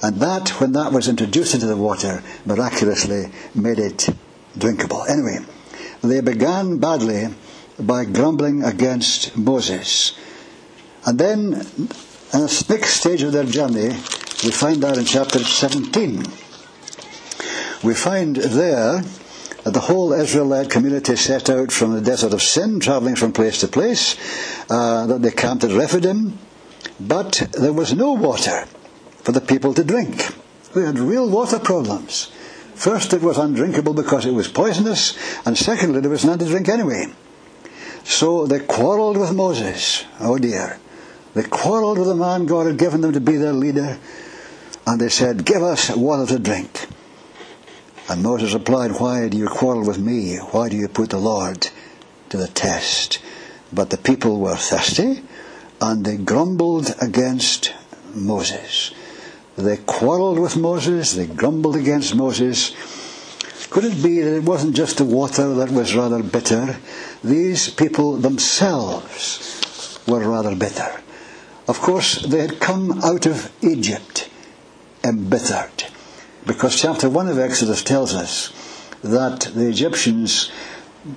And 0.02 0.18
that, 0.20 0.60
when 0.60 0.72
that 0.72 0.92
was 0.92 1.08
introduced 1.08 1.54
into 1.54 1.68
the 1.68 1.78
water, 1.78 2.24
miraculously 2.46 3.32
made 3.54 3.78
it 3.78 4.10
drinkable. 4.58 5.04
Anyway, 5.08 5.40
they 6.02 6.22
began 6.22 6.80
badly 6.80 7.28
by 7.80 8.06
grumbling 8.06 8.64
against 8.64 9.38
Moses. 9.38 10.14
And 11.06 11.20
then, 11.20 11.54
in 11.54 12.40
the 12.40 12.66
next 12.70 13.02
stage 13.02 13.22
of 13.24 13.34
their 13.34 13.44
journey, 13.44 13.90
we 14.44 14.52
find 14.52 14.82
that 14.84 14.98
in 14.98 15.06
chapter 15.06 15.40
17. 15.40 16.24
We 17.84 17.94
find 17.94 18.36
there 18.38 19.04
that 19.64 19.74
the 19.74 19.80
whole 19.80 20.14
Israelite 20.14 20.70
community 20.70 21.16
set 21.16 21.50
out 21.50 21.72
from 21.72 21.94
the 21.94 22.02
desert 22.02 22.34
of 22.34 22.42
sin, 22.42 22.80
travelling 22.80 23.16
from 23.16 23.34
place 23.34 23.60
to 23.60 23.68
place, 23.68 24.16
uh, 24.70 25.08
that 25.08 25.22
they 25.22 25.32
camped 25.32 25.64
at 25.64 25.72
Rephidim, 25.72 26.38
but 27.00 27.48
there 27.54 27.74
was 27.74 27.94
no 27.94 28.14
water 28.14 28.66
for 29.24 29.32
the 29.32 29.42
people 29.42 29.74
to 29.74 29.84
drink. 29.84 30.34
They 30.74 30.84
had 30.84 31.00
real 31.00 31.30
water 31.30 31.60
problems. 31.60 32.32
First, 32.76 33.14
it 33.14 33.22
was 33.22 33.38
undrinkable 33.38 33.94
because 33.94 34.26
it 34.26 34.34
was 34.34 34.48
poisonous, 34.48 35.18
and 35.46 35.58
secondly, 35.58 36.02
there 36.02 36.10
was 36.10 36.26
none 36.26 36.40
to 36.40 36.46
drink 36.46 36.68
anyway. 36.68 37.06
So 38.04 38.46
they 38.48 38.60
quarrelled 38.60 39.18
with 39.18 39.34
Moses. 39.34 40.04
Oh 40.20 40.38
dear. 40.38 40.80
They 41.34 41.44
quarreled 41.44 41.98
with 41.98 42.08
the 42.08 42.16
man 42.16 42.46
God 42.46 42.68
had 42.68 42.78
given 42.78 43.02
them 43.02 43.14
to 43.14 43.20
be 43.20 43.38
their 43.38 43.54
leader, 43.54 43.98
and 44.86 45.02
they 45.02 45.10
said, 45.10 45.46
Give 45.46 45.64
us 45.64 45.90
water 45.90 46.28
to 46.28 46.40
drink. 46.40 46.88
And 48.10 48.22
Moses 48.22 48.54
replied, 48.54 48.92
Why 48.92 49.30
do 49.30 49.38
you 49.38 49.48
quarrel 49.48 49.86
with 49.86 49.98
me? 49.98 50.38
Why 50.38 50.70
do 50.70 50.76
you 50.76 50.88
put 50.88 51.10
the 51.10 51.18
Lord 51.18 51.70
to 52.30 52.38
the 52.38 52.48
test? 52.48 53.20
But 53.72 53.90
the 53.90 53.98
people 53.98 54.40
were 54.40 54.56
thirsty, 54.56 55.24
and 55.82 56.06
they 56.06 56.18
grumbled 56.18 56.94
against 57.02 57.74
Moses. 58.14 58.94
They 59.56 59.78
quarreled 59.78 60.40
with 60.40 60.58
Moses, 60.58 61.14
they 61.14 61.28
grumbled 61.28 61.76
against 61.76 62.16
Moses. 62.16 62.76
Could 63.70 63.86
it 63.86 64.04
be 64.04 64.20
that 64.20 64.38
it 64.38 64.44
wasn't 64.44 64.76
just 64.76 64.98
the 64.98 65.06
water 65.06 65.54
that 65.56 65.72
was 65.72 65.96
rather 65.96 66.22
bitter? 66.22 66.76
These 67.24 67.70
people 67.70 68.18
themselves 68.18 70.00
were 70.08 70.28
rather 70.28 70.56
bitter. 70.56 71.03
Of 71.68 71.80
course, 71.80 72.22
they 72.22 72.40
had 72.40 72.60
come 72.60 73.02
out 73.04 73.26
of 73.26 73.52
Egypt 73.62 74.30
embittered. 75.04 75.86
Because 76.46 76.80
chapter 76.80 77.10
1 77.10 77.30
of 77.30 77.40
Exodus 77.40 77.84
tells 77.84 78.14
us 78.14 78.52
that 79.02 79.42
the 79.56 79.70
Egyptians 79.70 80.52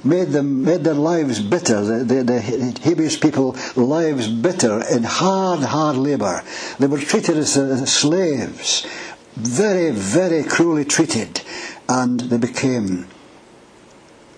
made 0.04 0.28
them 0.28 0.64
made 0.64 0.82
their 0.84 0.94
lives 0.94 1.40
bitter. 1.40 1.80
The, 1.82 2.04
the, 2.04 2.22
the 2.22 2.40
Hebrews 2.82 3.16
people 3.16 3.56
lives 3.76 4.28
bitter 4.28 4.82
in 4.88 5.04
hard, 5.04 5.60
hard 5.60 5.96
labour. 5.96 6.42
They 6.78 6.86
were 6.86 6.98
treated 6.98 7.36
as 7.36 7.56
uh, 7.56 7.84
slaves, 7.86 8.86
very, 9.34 9.90
very 9.90 10.42
cruelly 10.42 10.84
treated, 10.84 11.40
and 11.88 12.20
they 12.20 12.38
became 12.38 13.06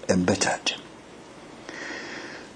embittered. 0.09 0.75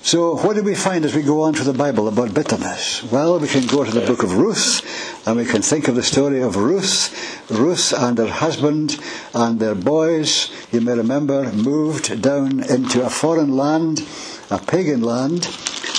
So, 0.04 0.34
what 0.34 0.56
do 0.56 0.64
we 0.64 0.74
find 0.74 1.04
as 1.04 1.14
we 1.14 1.22
go 1.22 1.42
on 1.42 1.54
to 1.54 1.62
the 1.62 1.72
Bible 1.72 2.08
about 2.08 2.34
bitterness? 2.34 3.04
Well, 3.04 3.38
we 3.38 3.46
can 3.46 3.68
go 3.68 3.84
to 3.84 3.90
the 3.92 4.04
book 4.04 4.24
of 4.24 4.34
Ruth 4.34 4.82
and 5.28 5.36
we 5.36 5.44
can 5.44 5.62
think 5.62 5.86
of 5.86 5.94
the 5.94 6.02
story 6.02 6.42
of 6.42 6.56
Ruth. 6.56 7.48
Ruth 7.48 7.92
and 7.96 8.18
her 8.18 8.26
husband 8.26 8.98
and 9.32 9.60
their 9.60 9.76
boys, 9.76 10.50
you 10.72 10.80
may 10.80 10.94
remember, 10.94 11.52
moved 11.52 12.20
down 12.20 12.64
into 12.68 13.06
a 13.06 13.10
foreign 13.10 13.56
land, 13.56 14.04
a 14.50 14.58
pagan 14.58 15.02
land, 15.02 15.42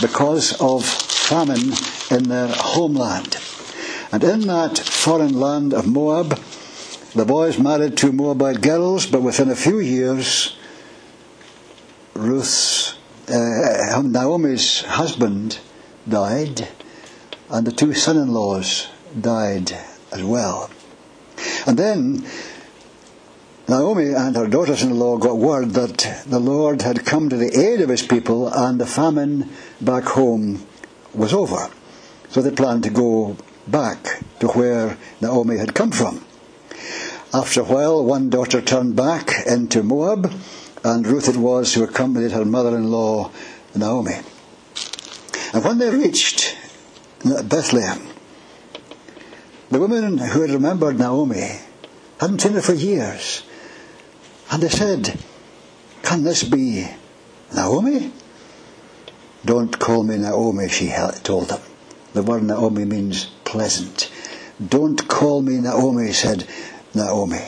because 0.02 0.60
of 0.60 0.84
famine 0.84 1.72
in 2.12 2.28
their 2.28 2.50
homeland. 2.50 3.38
And 4.12 4.22
in 4.22 4.42
that 4.42 4.80
foreign 4.80 5.40
land 5.40 5.74
of 5.74 5.88
Moab, 5.88 6.38
the 7.16 7.24
boys 7.24 7.58
married 7.58 7.96
two 7.96 8.12
Moabite 8.12 8.60
girls, 8.60 9.06
but 9.06 9.22
within 9.22 9.50
a 9.50 9.56
few 9.56 9.80
years, 9.80 10.58
Ruth's 12.14 12.98
uh, 13.30 14.02
Naomi's 14.02 14.82
husband 14.82 15.60
died, 16.08 16.68
and 17.50 17.66
the 17.66 17.72
two 17.72 17.94
son 17.94 18.18
in 18.18 18.34
laws 18.34 18.88
died 19.20 19.72
as 20.12 20.24
well. 20.24 20.70
And 21.66 21.78
then 21.78 22.26
Naomi 23.68 24.14
and 24.14 24.36
her 24.36 24.48
daughters 24.48 24.84
in 24.84 25.00
law 25.00 25.18
got 25.18 25.38
word 25.38 25.72
that 25.72 26.24
the 26.28 26.40
Lord 26.40 26.82
had 26.82 27.06
come 27.06 27.30
to 27.30 27.38
the 27.38 27.58
aid 27.58 27.80
of 27.82 27.90
his 27.90 28.02
people 28.02 28.50
and 28.50 28.80
the 28.80 28.86
famine 28.86 29.50
back 29.80 30.04
home 30.04 30.66
was 31.14 31.34
over. 31.34 31.70
So 32.30 32.42
they 32.42 32.52
planned 32.52 32.84
to 32.84 32.90
go 32.90 33.38
back 33.68 34.22
to 34.40 34.48
where 34.50 34.98
Naomi 35.22 35.58
had 35.58 35.74
come 35.74 35.92
from. 35.92 36.26
After 37.34 37.62
a 37.62 37.66
while, 37.66 38.04
one 38.04 38.30
daughter 38.30 38.62
turned 38.62 38.96
back 38.96 39.32
into 39.48 39.82
Moab 39.82 40.32
and 40.84 41.08
Ruth 41.08 41.30
it 41.30 41.38
was 41.38 41.74
who 41.74 41.84
accompanied 41.84 42.32
her 42.32 42.46
mother-in-law 42.46 43.32
Naomi. 43.76 44.16
And 45.54 45.64
when 45.64 45.78
they 45.78 45.90
reached 45.90 46.58
Bethlehem, 47.24 48.08
the 49.70 49.80
women 49.80 50.18
who 50.18 50.42
had 50.42 50.52
remembered 50.52 51.00
Naomi 51.00 51.60
hadn't 52.20 52.42
seen 52.42 52.54
her 52.54 52.62
for 52.62 52.74
years. 52.74 53.44
And 54.52 54.62
they 54.62 54.70
said, 54.70 55.18
Can 56.04 56.24
this 56.24 56.44
be 56.44 56.88
Naomi? 57.56 58.12
Don't 59.46 59.78
call 59.80 60.04
me 60.04 60.18
Naomi, 60.18 60.70
she 60.70 60.94
told 61.24 61.50
them. 61.50 61.62
The 62.14 62.24
word 62.24 62.44
Naomi 62.44 62.86
means 62.86 63.26
pleasant. 63.46 64.12
Don't 64.66 65.08
call 65.08 65.42
me 65.42 65.60
Naomi, 65.60 66.14
said 66.14 66.48
Naomi. 66.94 67.42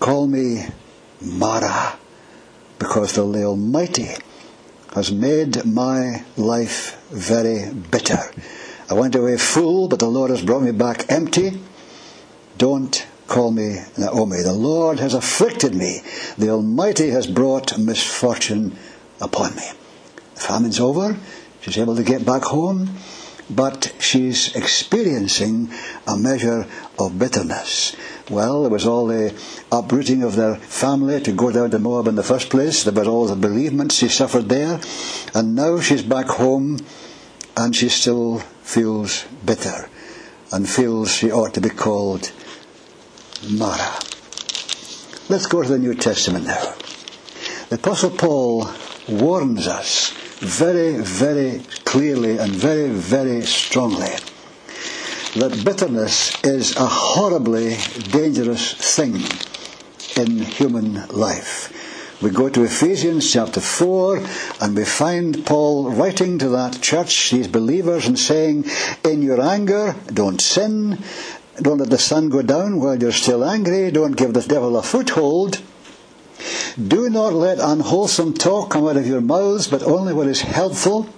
Call 0.00 0.26
me 0.26 0.64
Mara 1.20 1.98
because 2.78 3.14
the 3.14 3.22
Almighty 3.22 4.08
has 4.94 5.12
made 5.12 5.64
my 5.64 6.24
life 6.36 7.00
very 7.10 7.72
bitter. 7.72 8.18
I 8.90 8.94
went 8.94 9.14
away 9.14 9.36
full, 9.36 9.88
but 9.88 9.98
the 9.98 10.08
Lord 10.08 10.30
has 10.30 10.42
brought 10.42 10.62
me 10.62 10.72
back 10.72 11.10
empty. 11.10 11.60
Don't 12.56 13.06
call 13.26 13.50
me 13.50 13.76
Naomi. 13.98 14.42
The 14.42 14.52
Lord 14.52 14.98
has 14.98 15.14
afflicted 15.14 15.74
me. 15.74 16.00
The 16.38 16.50
Almighty 16.50 17.10
has 17.10 17.26
brought 17.26 17.78
misfortune 17.78 18.76
upon 19.20 19.54
me. 19.56 19.70
The 20.34 20.40
famine's 20.40 20.80
over. 20.80 21.16
She's 21.60 21.78
able 21.78 21.96
to 21.96 22.02
get 22.02 22.24
back 22.24 22.42
home, 22.44 22.88
but 23.50 23.94
she's 23.98 24.54
experiencing 24.56 25.70
a 26.06 26.16
measure 26.16 26.66
of 26.98 27.18
bitterness. 27.18 27.94
Well, 28.30 28.62
there 28.62 28.70
was 28.70 28.86
all 28.86 29.06
the 29.06 29.34
uprooting 29.72 30.22
of 30.22 30.36
their 30.36 30.56
family 30.56 31.18
to 31.22 31.32
go 31.32 31.50
down 31.50 31.70
to 31.70 31.78
Moab 31.78 32.08
in 32.08 32.14
the 32.14 32.22
first 32.22 32.50
place. 32.50 32.84
There 32.84 32.92
were 32.92 33.10
all 33.10 33.26
the 33.26 33.36
bereavements 33.36 33.94
she 33.96 34.08
suffered 34.08 34.50
there. 34.50 34.80
And 35.34 35.54
now 35.54 35.80
she's 35.80 36.02
back 36.02 36.26
home 36.26 36.78
and 37.56 37.74
she 37.74 37.88
still 37.88 38.40
feels 38.62 39.24
bitter 39.46 39.88
and 40.52 40.68
feels 40.68 41.10
she 41.10 41.30
ought 41.30 41.54
to 41.54 41.60
be 41.62 41.70
called 41.70 42.30
Mara. 43.50 43.98
Let's 45.30 45.46
go 45.46 45.62
to 45.62 45.68
the 45.68 45.78
New 45.78 45.94
Testament 45.94 46.46
now. 46.46 46.74
The 47.70 47.76
Apostle 47.76 48.10
Paul 48.10 48.68
warns 49.08 49.66
us 49.66 50.10
very, 50.40 50.96
very 50.96 51.62
clearly 51.84 52.36
and 52.36 52.52
very, 52.52 52.90
very 52.90 53.42
strongly 53.42 54.12
that 55.34 55.62
bitterness 55.64 56.42
is 56.42 56.74
a 56.76 56.86
horribly 56.86 57.76
dangerous 58.10 58.72
thing 58.72 59.16
in 60.16 60.38
human 60.38 61.06
life. 61.08 61.74
We 62.22 62.30
go 62.30 62.48
to 62.48 62.64
Ephesians 62.64 63.30
chapter 63.30 63.60
4 63.60 64.22
and 64.62 64.74
we 64.74 64.84
find 64.84 65.44
Paul 65.44 65.90
writing 65.90 66.38
to 66.38 66.48
that 66.48 66.80
church, 66.80 67.30
these 67.30 67.46
believers, 67.46 68.06
and 68.06 68.18
saying, 68.18 68.64
In 69.04 69.22
your 69.22 69.40
anger, 69.40 69.94
don't 70.06 70.40
sin. 70.40 70.98
Don't 71.60 71.78
let 71.78 71.90
the 71.90 71.98
sun 71.98 72.30
go 72.30 72.42
down 72.42 72.80
while 72.80 73.00
you're 73.00 73.12
still 73.12 73.44
angry. 73.44 73.90
Don't 73.90 74.16
give 74.16 74.32
the 74.32 74.40
devil 74.40 74.76
a 74.76 74.82
foothold. 74.82 75.60
Do 76.76 77.10
not 77.10 77.34
let 77.34 77.58
unwholesome 77.58 78.34
talk 78.34 78.70
come 78.70 78.88
out 78.88 78.96
of 78.96 79.06
your 79.06 79.20
mouths, 79.20 79.68
but 79.68 79.82
only 79.82 80.14
what 80.14 80.26
is 80.26 80.40
helpful 80.40 81.08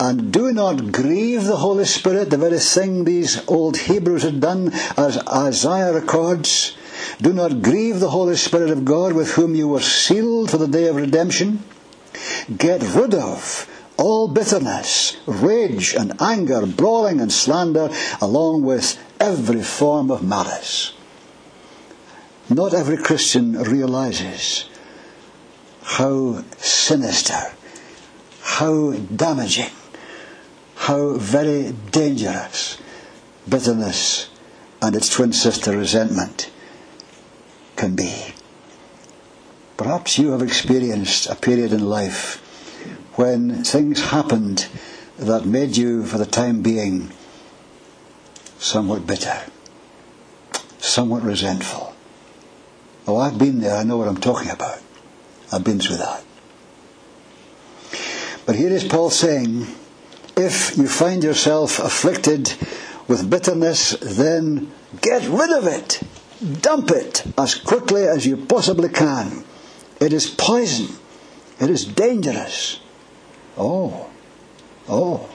and 0.00 0.32
do 0.32 0.52
not 0.52 0.92
grieve 0.92 1.44
the 1.44 1.56
Holy 1.56 1.84
Spirit, 1.84 2.30
the 2.30 2.38
very 2.38 2.58
thing 2.58 3.04
these 3.04 3.46
old 3.48 3.76
Hebrews 3.76 4.22
had 4.22 4.40
done, 4.40 4.72
as 4.96 5.18
Isaiah 5.26 5.92
records. 5.92 6.76
Do 7.20 7.32
not 7.32 7.62
grieve 7.62 8.00
the 8.00 8.10
Holy 8.10 8.36
Spirit 8.36 8.70
of 8.70 8.84
God 8.84 9.12
with 9.12 9.32
whom 9.32 9.54
you 9.54 9.68
were 9.68 9.80
sealed 9.80 10.50
for 10.50 10.58
the 10.58 10.68
day 10.68 10.86
of 10.88 10.96
redemption. 10.96 11.62
Get 12.56 12.82
rid 12.82 13.14
of 13.14 13.68
all 13.96 14.28
bitterness, 14.28 15.16
rage 15.26 15.94
and 15.94 16.20
anger, 16.20 16.64
brawling 16.66 17.20
and 17.20 17.32
slander, 17.32 17.90
along 18.20 18.62
with 18.62 18.96
every 19.20 19.62
form 19.62 20.10
of 20.10 20.22
malice. 20.22 20.92
Not 22.48 22.72
every 22.72 22.96
Christian 22.96 23.60
realizes 23.60 24.64
how 25.82 26.44
sinister 26.58 27.52
how 28.58 28.90
damaging, 29.14 29.70
how 30.74 31.12
very 31.12 31.70
dangerous 31.92 32.76
bitterness 33.48 34.28
and 34.82 34.96
its 34.96 35.08
twin 35.08 35.32
sister 35.32 35.78
resentment 35.78 36.50
can 37.76 37.94
be. 37.94 38.34
Perhaps 39.76 40.18
you 40.18 40.32
have 40.32 40.42
experienced 40.42 41.28
a 41.28 41.36
period 41.36 41.72
in 41.72 41.88
life 41.88 42.42
when 43.14 43.62
things 43.62 44.10
happened 44.10 44.66
that 45.18 45.46
made 45.46 45.76
you, 45.76 46.04
for 46.04 46.18
the 46.18 46.26
time 46.26 46.60
being, 46.60 47.12
somewhat 48.58 49.06
bitter, 49.06 49.40
somewhat 50.78 51.22
resentful. 51.22 51.94
Oh, 53.06 53.18
I've 53.18 53.38
been 53.38 53.60
there, 53.60 53.76
I 53.76 53.84
know 53.84 53.98
what 53.98 54.08
I'm 54.08 54.20
talking 54.20 54.50
about. 54.50 54.80
I've 55.52 55.62
been 55.62 55.78
through 55.78 55.98
that. 55.98 56.24
But 58.48 58.56
here 58.56 58.72
is 58.72 58.82
Paul 58.82 59.10
saying, 59.10 59.66
if 60.34 60.78
you 60.78 60.88
find 60.88 61.22
yourself 61.22 61.78
afflicted 61.78 62.54
with 63.06 63.28
bitterness, 63.28 63.90
then 64.00 64.72
get 65.02 65.28
rid 65.28 65.50
of 65.50 65.66
it. 65.66 66.00
Dump 66.62 66.90
it 66.90 67.26
as 67.36 67.54
quickly 67.54 68.04
as 68.04 68.24
you 68.24 68.38
possibly 68.38 68.88
can. 68.88 69.44
It 70.00 70.14
is 70.14 70.30
poison. 70.30 70.96
It 71.60 71.68
is 71.68 71.84
dangerous. 71.84 72.80
Oh, 73.58 74.08
oh. 74.88 75.28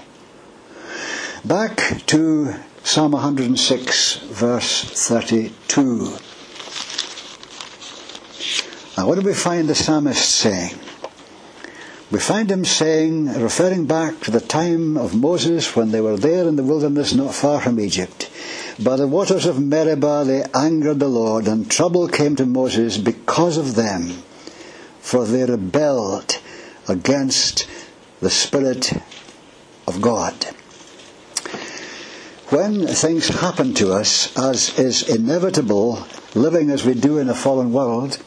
Back 1.46 2.02
to 2.08 2.56
Psalm 2.84 3.12
106, 3.12 4.16
verse 4.32 4.86
32. 4.86 6.18
Now, 8.98 9.08
what 9.08 9.20
do 9.20 9.22
we 9.22 9.36
find 9.36 9.70
the 9.70 9.76
psalmist 9.76 10.28
saying? 10.28 10.80
We 12.14 12.20
find 12.20 12.52
him 12.52 12.64
saying, 12.64 13.42
referring 13.42 13.88
back 13.88 14.20
to 14.20 14.30
the 14.30 14.40
time 14.40 14.98
of 14.98 15.16
Moses 15.16 15.76
when 15.76 15.90
they 15.90 16.00
were 16.00 16.16
there 16.16 16.48
in 16.48 16.58
the 16.58 16.64
wilderness 16.64 17.16
not 17.16 17.34
far 17.34 17.60
from 17.60 17.80
Egypt. 17.80 18.30
By 18.80 18.98
the 18.98 19.08
waters 19.08 19.48
of 19.48 19.60
Meribah 19.60 20.24
they 20.24 20.44
angered 20.54 21.00
the 21.00 21.08
Lord, 21.08 21.48
and 21.48 21.72
trouble 21.72 22.08
came 22.08 22.36
to 22.36 22.46
Moses 22.46 23.00
because 23.00 23.58
of 23.58 23.74
them, 23.74 24.22
for 25.00 25.26
they 25.26 25.44
rebelled 25.44 26.40
against 26.88 27.68
the 28.20 28.30
Spirit 28.30 28.94
of 29.88 30.00
God. 30.00 30.36
When 32.50 32.86
things 32.86 33.30
happen 33.30 33.74
to 33.74 33.92
us, 33.92 34.38
as 34.38 34.78
is 34.78 35.10
inevitable, 35.10 36.06
living 36.36 36.70
as 36.70 36.86
we 36.86 36.94
do 36.94 37.18
in 37.18 37.28
a 37.28 37.34
fallen 37.34 37.74
world, 37.74 38.22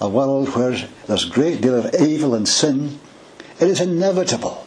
a 0.00 0.08
world 0.08 0.48
where 0.50 0.88
there's 1.06 1.26
a 1.26 1.30
great 1.30 1.60
deal 1.60 1.74
of 1.74 1.94
evil 2.00 2.34
and 2.34 2.48
sin, 2.48 2.98
it 3.60 3.68
is 3.68 3.80
inevitable 3.80 4.66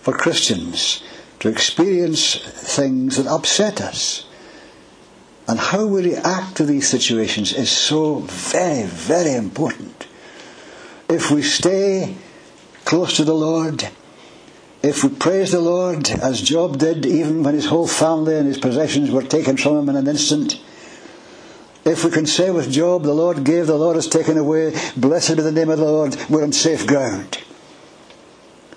for 0.00 0.16
Christians 0.16 1.02
to 1.40 1.48
experience 1.48 2.36
things 2.36 3.16
that 3.16 3.26
upset 3.26 3.80
us. 3.80 4.26
And 5.46 5.58
how 5.58 5.86
we 5.86 6.14
react 6.14 6.56
to 6.56 6.64
these 6.64 6.88
situations 6.88 7.52
is 7.52 7.70
so 7.70 8.20
very, 8.20 8.84
very 8.84 9.34
important. 9.34 10.06
If 11.08 11.30
we 11.30 11.42
stay 11.42 12.16
close 12.86 13.16
to 13.16 13.24
the 13.24 13.34
Lord, 13.34 13.88
if 14.82 15.04
we 15.04 15.10
praise 15.10 15.52
the 15.52 15.60
Lord 15.60 16.10
as 16.10 16.40
Job 16.40 16.78
did, 16.78 17.04
even 17.04 17.42
when 17.42 17.54
his 17.54 17.66
whole 17.66 17.86
family 17.86 18.36
and 18.36 18.46
his 18.46 18.58
possessions 18.58 19.10
were 19.10 19.22
taken 19.22 19.58
from 19.58 19.78
him 19.78 19.88
in 19.90 19.96
an 19.96 20.08
instant, 20.08 20.60
if 21.84 22.04
we 22.04 22.10
can 22.10 22.26
say 22.26 22.50
with 22.50 22.70
Job, 22.70 23.02
the 23.02 23.14
Lord 23.14 23.44
gave, 23.44 23.66
the 23.66 23.76
Lord 23.76 23.96
has 23.96 24.08
taken 24.08 24.38
away, 24.38 24.74
blessed 24.96 25.36
be 25.36 25.42
the 25.42 25.52
name 25.52 25.68
of 25.68 25.78
the 25.78 25.84
Lord, 25.84 26.16
we're 26.28 26.42
on 26.42 26.52
safe 26.52 26.86
ground. 26.86 27.42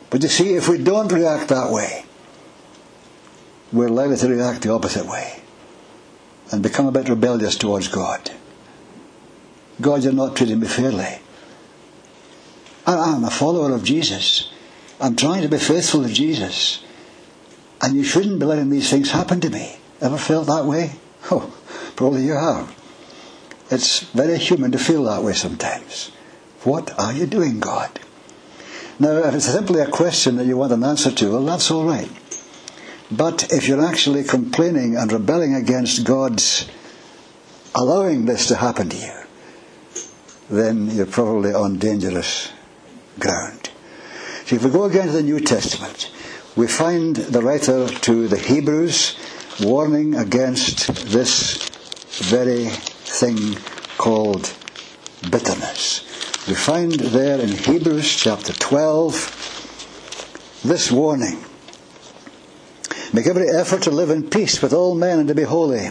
But 0.09 0.23
you 0.23 0.29
see, 0.29 0.55
if 0.55 0.69
we 0.69 0.77
don't 0.77 1.11
react 1.11 1.49
that 1.49 1.71
way, 1.71 2.05
we're 3.71 3.89
likely 3.89 4.17
to 4.17 4.29
react 4.29 4.61
the 4.61 4.71
opposite 4.71 5.05
way 5.05 5.41
and 6.51 6.63
become 6.63 6.87
a 6.87 6.91
bit 6.91 7.09
rebellious 7.09 7.57
towards 7.57 7.87
God. 7.87 8.31
God, 9.79 10.03
you're 10.03 10.13
not 10.13 10.35
treating 10.35 10.59
me 10.59 10.67
fairly. 10.67 11.19
I'm 12.85 13.25
a 13.25 13.29
follower 13.29 13.73
of 13.73 13.83
Jesus. 13.83 14.49
I'm 14.99 15.15
trying 15.15 15.41
to 15.41 15.49
be 15.49 15.57
faithful 15.57 16.03
to 16.03 16.09
Jesus. 16.09 16.83
And 17.81 17.95
you 17.95 18.03
shouldn't 18.03 18.39
be 18.39 18.45
letting 18.45 18.69
these 18.69 18.89
things 18.89 19.11
happen 19.11 19.41
to 19.41 19.49
me. 19.49 19.77
Ever 20.01 20.17
felt 20.17 20.47
that 20.47 20.65
way? 20.65 20.93
Oh, 21.29 21.53
probably 21.95 22.23
you 22.23 22.33
have. 22.33 22.73
It's 23.69 23.99
very 23.99 24.37
human 24.37 24.71
to 24.71 24.77
feel 24.77 25.03
that 25.03 25.23
way 25.23 25.33
sometimes. 25.33 26.11
What 26.63 26.97
are 26.99 27.13
you 27.13 27.25
doing, 27.25 27.59
God? 27.59 27.99
Now, 28.99 29.17
if 29.17 29.35
it's 29.35 29.45
simply 29.45 29.81
a 29.81 29.87
question 29.87 30.37
that 30.37 30.45
you 30.45 30.57
want 30.57 30.73
an 30.73 30.83
answer 30.83 31.11
to, 31.11 31.31
well, 31.31 31.45
that's 31.45 31.69
all 31.69 31.85
right. 31.85 32.09
But 33.11 33.51
if 33.51 33.67
you're 33.67 33.85
actually 33.85 34.23
complaining 34.23 34.97
and 34.97 35.11
rebelling 35.11 35.53
against 35.53 36.05
God's 36.05 36.67
allowing 37.75 38.25
this 38.25 38.47
to 38.47 38.55
happen 38.55 38.89
to 38.89 38.97
you, 38.97 39.13
then 40.49 40.89
you're 40.89 41.05
probably 41.05 41.53
on 41.53 41.77
dangerous 41.77 42.51
ground. 43.19 43.69
See, 44.45 44.55
if 44.55 44.63
we 44.63 44.71
go 44.71 44.85
again 44.85 45.07
to 45.07 45.13
the 45.13 45.23
New 45.23 45.39
Testament, 45.39 46.11
we 46.55 46.67
find 46.67 47.15
the 47.15 47.41
writer 47.41 47.87
to 47.87 48.27
the 48.27 48.37
Hebrews 48.37 49.17
warning 49.61 50.15
against 50.15 50.87
this 51.11 51.69
very 52.29 52.69
thing 53.07 53.57
called 53.97 54.53
bitterness. 55.29 56.03
We 56.47 56.53
find 56.53 56.93
there 56.93 57.39
in 57.39 57.49
Hebrews 57.49 58.15
chapter 58.15 58.53
12 58.53 60.61
this 60.63 60.91
warning. 60.91 61.43
Make 63.13 63.27
every 63.27 63.49
effort 63.49 63.83
to 63.83 63.91
live 63.91 64.09
in 64.09 64.29
peace 64.29 64.61
with 64.61 64.73
all 64.73 64.95
men 64.95 65.19
and 65.19 65.27
to 65.29 65.35
be 65.35 65.43
holy. 65.43 65.89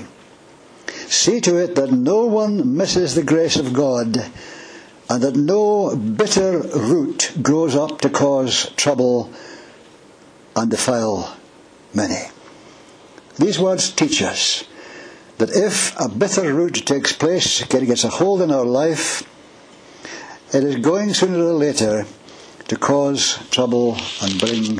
See 1.08 1.40
to 1.40 1.56
it 1.56 1.74
that 1.76 1.90
no 1.90 2.26
one 2.26 2.76
misses 2.76 3.14
the 3.14 3.22
grace 3.22 3.56
of 3.56 3.72
God 3.72 4.18
and 5.08 5.22
that 5.22 5.36
no 5.36 5.96
bitter 5.96 6.60
root 6.60 7.32
grows 7.42 7.74
up 7.74 8.02
to 8.02 8.10
cause 8.10 8.70
trouble 8.76 9.32
and 10.54 10.70
defile 10.70 11.34
many. 11.94 12.28
These 13.38 13.58
words 13.58 13.90
teach 13.90 14.20
us 14.22 14.64
that 15.38 15.50
if 15.50 15.98
a 16.00 16.08
bitter 16.08 16.52
root 16.54 16.86
takes 16.86 17.12
place, 17.12 17.62
gets 17.64 18.04
a 18.04 18.08
hold 18.08 18.42
in 18.42 18.50
our 18.50 18.64
life, 18.64 19.22
it 20.54 20.64
is 20.64 20.76
going 20.76 21.12
sooner 21.12 21.38
or 21.38 21.52
later 21.52 22.06
to 22.68 22.76
cause 22.76 23.38
trouble 23.50 23.96
and 24.22 24.40
bring 24.40 24.76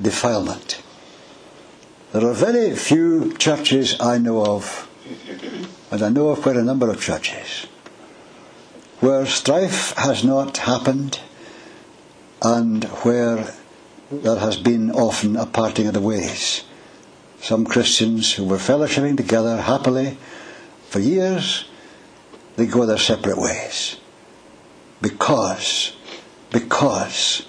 defilement. 0.00 0.82
There 2.12 2.26
are 2.26 2.34
very 2.34 2.76
few 2.76 3.34
churches 3.38 4.00
I 4.00 4.18
know 4.18 4.44
of, 4.44 4.88
and 5.90 6.02
I 6.02 6.08
know 6.10 6.28
of 6.28 6.42
quite 6.42 6.56
a 6.56 6.62
number 6.62 6.90
of 6.90 7.00
churches, 7.00 7.66
where 9.00 9.26
strife 9.26 9.92
has 9.96 10.22
not 10.22 10.58
happened 10.58 11.20
and 12.42 12.84
where 13.02 13.54
there 14.10 14.38
has 14.38 14.56
been 14.56 14.90
often 14.92 15.36
a 15.36 15.46
parting 15.46 15.86
of 15.86 15.94
the 15.94 16.00
ways. 16.00 16.62
Some 17.44 17.66
Christians 17.66 18.32
who 18.32 18.44
were 18.44 18.56
fellowshipping 18.56 19.18
together 19.18 19.60
happily 19.60 20.16
for 20.88 20.98
years, 20.98 21.66
they 22.56 22.64
go 22.64 22.86
their 22.86 22.96
separate 22.96 23.36
ways. 23.36 23.98
Because, 25.02 25.94
because 26.50 27.44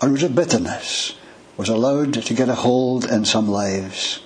a 0.00 0.08
root 0.08 0.22
of 0.22 0.34
bitterness 0.34 1.16
was 1.58 1.68
allowed 1.68 2.14
to 2.14 2.32
get 2.32 2.48
a 2.48 2.54
hold 2.54 3.04
in 3.04 3.26
some 3.26 3.46
lives, 3.46 4.20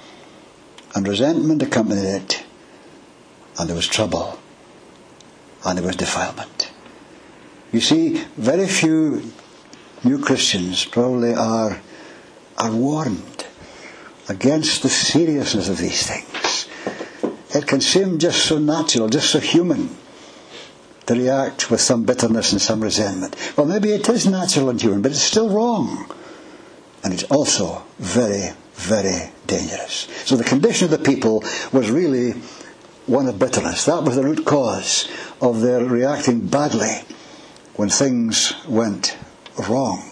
and 0.95 1.09
resentment 1.09 1.61
accompanied 1.61 2.05
it, 2.05 2.45
and 3.59 3.69
there 3.69 3.75
was 3.75 3.89
trouble, 3.89 4.39
and 5.67 5.77
there 5.77 5.87
was 5.87 5.97
defilement. 5.97 6.71
You 7.73 7.81
see, 7.81 8.23
very 8.37 8.69
few 8.69 9.33
new 10.05 10.23
Christians 10.23 10.85
probably 10.85 11.35
are, 11.35 11.81
are 12.59 12.71
warned 12.71 13.38
against 14.29 14.83
the 14.83 14.89
seriousness 14.89 15.69
of 15.69 15.79
these 15.79 16.07
things. 16.07 16.69
It 17.55 17.67
can 17.67 17.81
seem 17.81 18.19
just 18.19 18.45
so 18.45 18.59
natural, 18.59 19.09
just 19.09 19.31
so 19.31 19.41
human 19.41 19.97
to 21.07 21.15
react 21.15 21.71
with 21.71 21.81
some 21.81 22.05
bitterness 22.05 22.53
and 22.53 22.61
some 22.61 22.83
resentment. 22.83 23.35
Well, 23.57 23.67
maybe 23.67 23.93
it 23.93 24.09
is 24.09 24.27
natural 24.27 24.69
and 24.69 24.81
human, 24.81 25.01
but 25.01 25.13
it's 25.13 25.23
still 25.23 25.49
wrong. 25.49 26.13
And 27.03 27.15
it's 27.15 27.25
also 27.25 27.83
very, 27.99 28.51
very 28.75 29.31
dangerous. 29.47 30.09
So 30.27 30.37
the 30.37 30.45
condition 30.45 30.85
of 30.85 30.91
the 30.91 30.99
people 30.99 31.43
was 31.73 31.91
really 31.91 32.33
one 33.07 33.27
of 33.27 33.39
bitterness. 33.39 33.87
That 33.87 34.03
was 34.03 34.17
the 34.17 34.23
root 34.23 34.45
cause 34.45 35.11
of 35.41 35.63
their 35.63 35.83
reacting 35.83 36.47
badly 36.47 37.01
when 37.77 37.89
things 37.89 38.53
went 38.69 39.17
wrong. 39.69 40.03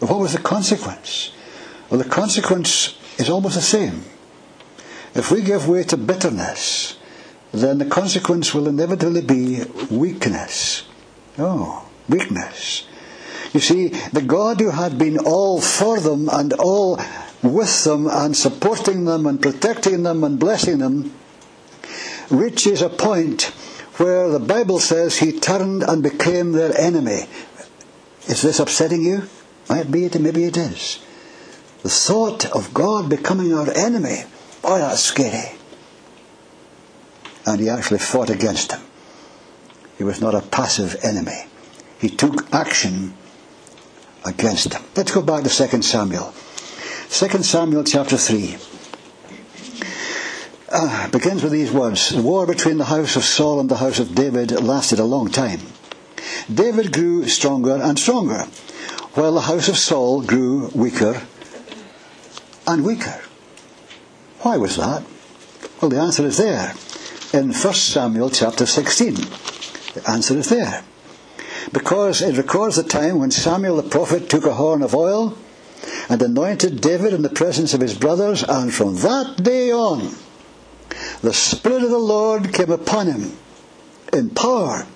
But 0.00 0.10
what 0.10 0.18
was 0.18 0.32
the 0.32 0.40
consequence? 0.40 1.30
Well, 1.88 1.98
the 1.98 2.08
consequence 2.08 2.97
is 3.18 3.28
almost 3.28 3.56
the 3.56 3.60
same. 3.60 4.02
If 5.14 5.30
we 5.30 5.42
give 5.42 5.68
way 5.68 5.82
to 5.84 5.96
bitterness, 5.96 6.96
then 7.52 7.78
the 7.78 7.86
consequence 7.86 8.54
will 8.54 8.68
inevitably 8.68 9.22
be 9.22 9.64
weakness. 9.90 10.84
Oh, 11.38 11.88
weakness. 12.08 12.86
You 13.52 13.60
see, 13.60 13.88
the 14.12 14.22
God 14.22 14.60
who 14.60 14.70
had 14.70 14.98
been 14.98 15.18
all 15.18 15.60
for 15.60 16.00
them 16.00 16.28
and 16.30 16.52
all 16.54 17.00
with 17.42 17.84
them 17.84 18.06
and 18.06 18.36
supporting 18.36 19.04
them 19.04 19.26
and 19.26 19.40
protecting 19.40 20.02
them 20.02 20.24
and 20.24 20.38
blessing 20.38 20.78
them 20.78 21.14
reaches 22.30 22.82
a 22.82 22.90
point 22.90 23.44
where 23.96 24.28
the 24.28 24.40
Bible 24.40 24.78
says 24.78 25.18
he 25.18 25.32
turned 25.32 25.82
and 25.82 26.02
became 26.02 26.52
their 26.52 26.78
enemy. 26.78 27.22
Is 28.28 28.42
this 28.42 28.60
upsetting 28.60 29.02
you? 29.02 29.28
Might 29.68 29.90
be 29.90 30.04
it, 30.04 30.20
maybe 30.20 30.44
it 30.44 30.56
is. 30.56 31.00
The 31.82 31.88
thought 31.88 32.46
of 32.50 32.74
God 32.74 33.08
becoming 33.08 33.54
our 33.54 33.70
enemy, 33.70 34.24
boy, 34.62 34.78
that's 34.78 35.02
scary. 35.02 35.56
And 37.46 37.60
he 37.60 37.68
actually 37.68 37.98
fought 37.98 38.30
against 38.30 38.72
him. 38.72 38.80
He 39.96 40.04
was 40.04 40.20
not 40.20 40.34
a 40.34 40.40
passive 40.40 40.96
enemy. 41.02 41.46
He 42.00 42.08
took 42.08 42.52
action 42.52 43.14
against 44.24 44.70
them. 44.70 44.82
Let's 44.96 45.12
go 45.12 45.22
back 45.22 45.44
to 45.44 45.50
2 45.50 45.82
Samuel. 45.82 46.34
2 47.10 47.42
Samuel 47.42 47.84
chapter 47.84 48.16
3 48.16 48.56
uh, 50.70 51.08
begins 51.08 51.42
with 51.42 51.52
these 51.52 51.72
words 51.72 52.10
The 52.10 52.22
war 52.22 52.46
between 52.46 52.78
the 52.78 52.84
house 52.84 53.16
of 53.16 53.24
Saul 53.24 53.60
and 53.60 53.68
the 53.68 53.76
house 53.76 53.98
of 53.98 54.14
David 54.14 54.50
lasted 54.50 54.98
a 54.98 55.04
long 55.04 55.30
time. 55.30 55.60
David 56.52 56.92
grew 56.92 57.26
stronger 57.26 57.76
and 57.76 57.98
stronger, 57.98 58.44
while 59.14 59.32
the 59.32 59.40
house 59.42 59.68
of 59.68 59.78
Saul 59.78 60.22
grew 60.22 60.70
weaker 60.74 61.22
and 62.68 62.84
weaker. 62.84 63.20
Why 64.40 64.58
was 64.58 64.76
that? 64.76 65.02
Well, 65.80 65.88
the 65.88 65.98
answer 65.98 66.24
is 66.24 66.36
there 66.36 66.74
in 67.32 67.52
1 67.52 67.74
Samuel 67.74 68.30
chapter 68.30 68.66
16. 68.66 69.14
The 69.14 70.02
answer 70.06 70.36
is 70.36 70.50
there 70.50 70.84
because 71.72 72.22
it 72.22 72.36
records 72.36 72.76
the 72.76 72.82
time 72.82 73.18
when 73.18 73.30
Samuel 73.30 73.76
the 73.76 73.88
prophet 73.88 74.28
took 74.28 74.44
a 74.44 74.54
horn 74.54 74.82
of 74.82 74.94
oil 74.94 75.36
and 76.08 76.20
anointed 76.20 76.80
David 76.80 77.14
in 77.14 77.22
the 77.22 77.28
presence 77.28 77.74
of 77.74 77.80
his 77.80 77.94
brothers, 77.94 78.42
and 78.42 78.72
from 78.72 78.96
that 78.96 79.42
day 79.42 79.70
on, 79.70 80.14
the 81.22 81.34
Spirit 81.34 81.82
of 81.82 81.90
the 81.90 81.98
Lord 81.98 82.52
came 82.52 82.70
upon 82.70 83.06
him 83.06 83.36
in 84.12 84.30
power. 84.30 84.86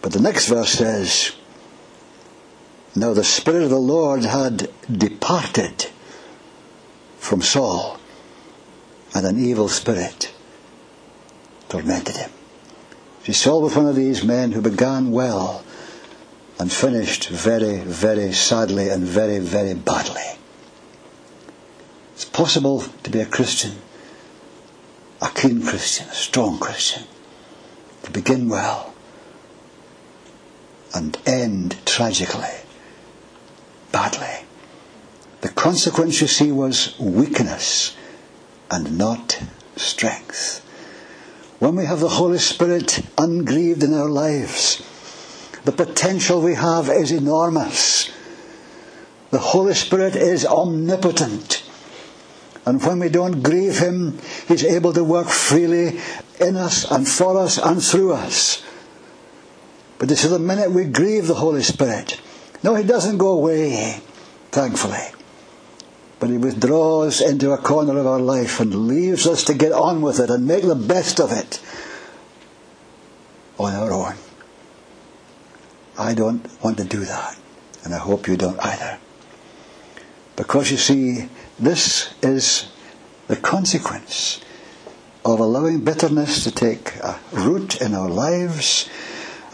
But 0.00 0.12
the 0.12 0.20
next 0.20 0.48
verse 0.48 0.70
says, 0.70 1.32
Now 2.98 3.14
the 3.14 3.24
Spirit 3.24 3.62
of 3.62 3.70
the 3.70 3.76
Lord 3.76 4.24
had 4.24 4.70
departed 4.90 5.86
from 7.18 7.42
Saul, 7.42 7.98
and 9.14 9.26
an 9.26 9.38
evil 9.38 9.68
spirit 9.68 10.32
tormented 11.68 12.16
him. 12.16 12.30
See, 13.24 13.32
Saul 13.32 13.62
was 13.62 13.76
one 13.76 13.86
of 13.86 13.96
these 13.96 14.24
men 14.24 14.52
who 14.52 14.60
began 14.60 15.10
well 15.10 15.64
and 16.58 16.72
finished 16.72 17.28
very, 17.28 17.78
very 17.78 18.32
sadly 18.32 18.88
and 18.88 19.04
very, 19.04 19.38
very 19.38 19.74
badly. 19.74 20.38
It's 22.14 22.24
possible 22.24 22.84
to 23.02 23.10
be 23.10 23.20
a 23.20 23.26
Christian 23.26 23.72
a 25.20 25.28
keen 25.28 25.62
Christian, 25.62 26.08
a 26.08 26.14
strong 26.14 26.58
Christian, 26.58 27.04
to 28.04 28.10
begin 28.10 28.48
well 28.48 28.94
and 30.94 31.18
end 31.26 31.76
tragically, 31.84 32.48
badly. 33.92 34.46
The 35.40 35.48
consequence, 35.48 36.20
you 36.20 36.26
see, 36.26 36.52
was 36.52 36.98
weakness 36.98 37.96
and 38.70 38.98
not 38.98 39.40
strength. 39.76 40.64
When 41.58 41.76
we 41.76 41.86
have 41.86 42.00
the 42.00 42.08
Holy 42.08 42.38
Spirit 42.38 43.00
ungrieved 43.16 43.82
in 43.82 43.94
our 43.94 44.08
lives, 44.08 44.82
the 45.64 45.72
potential 45.72 46.40
we 46.40 46.54
have 46.54 46.88
is 46.88 47.10
enormous. 47.10 48.10
The 49.30 49.38
Holy 49.38 49.74
Spirit 49.74 50.16
is 50.16 50.46
omnipotent. 50.46 51.64
And 52.64 52.82
when 52.84 53.00
we 53.00 53.08
don't 53.08 53.42
grieve 53.42 53.78
Him, 53.78 54.18
He's 54.46 54.64
able 54.64 54.92
to 54.92 55.04
work 55.04 55.28
freely 55.28 56.00
in 56.40 56.56
us 56.56 56.90
and 56.90 57.08
for 57.08 57.38
us 57.38 57.58
and 57.58 57.82
through 57.82 58.12
us. 58.12 58.62
But 59.98 60.08
this 60.08 60.24
is 60.24 60.30
the 60.30 60.38
minute 60.38 60.70
we 60.70 60.84
grieve 60.84 61.26
the 61.26 61.34
Holy 61.34 61.62
Spirit. 61.62 62.20
No, 62.62 62.74
He 62.74 62.84
doesn't 62.84 63.18
go 63.18 63.32
away, 63.32 64.00
thankfully. 64.50 65.06
But 66.18 66.30
He 66.30 66.38
withdraws 66.38 67.20
into 67.20 67.52
a 67.52 67.58
corner 67.58 67.98
of 67.98 68.06
our 68.06 68.18
life 68.18 68.60
and 68.60 68.88
leaves 68.88 69.26
us 69.26 69.44
to 69.44 69.54
get 69.54 69.72
on 69.72 70.00
with 70.00 70.18
it 70.20 70.30
and 70.30 70.46
make 70.46 70.64
the 70.64 70.74
best 70.74 71.20
of 71.20 71.32
it 71.32 71.60
on 73.58 73.74
our 73.74 73.92
own. 73.92 74.14
I 75.98 76.14
don't 76.14 76.46
want 76.62 76.78
to 76.78 76.84
do 76.84 77.04
that, 77.04 77.36
and 77.84 77.92
I 77.92 77.98
hope 77.98 78.28
you 78.28 78.36
don't 78.36 78.58
either. 78.60 78.98
Because 80.36 80.70
you 80.70 80.76
see, 80.76 81.28
this 81.58 82.14
is 82.22 82.68
the 83.26 83.36
consequence 83.36 84.40
of 85.24 85.40
allowing 85.40 85.84
bitterness 85.84 86.44
to 86.44 86.52
take 86.52 86.94
a 86.96 87.18
root 87.32 87.80
in 87.80 87.94
our 87.94 88.08
lives 88.08 88.88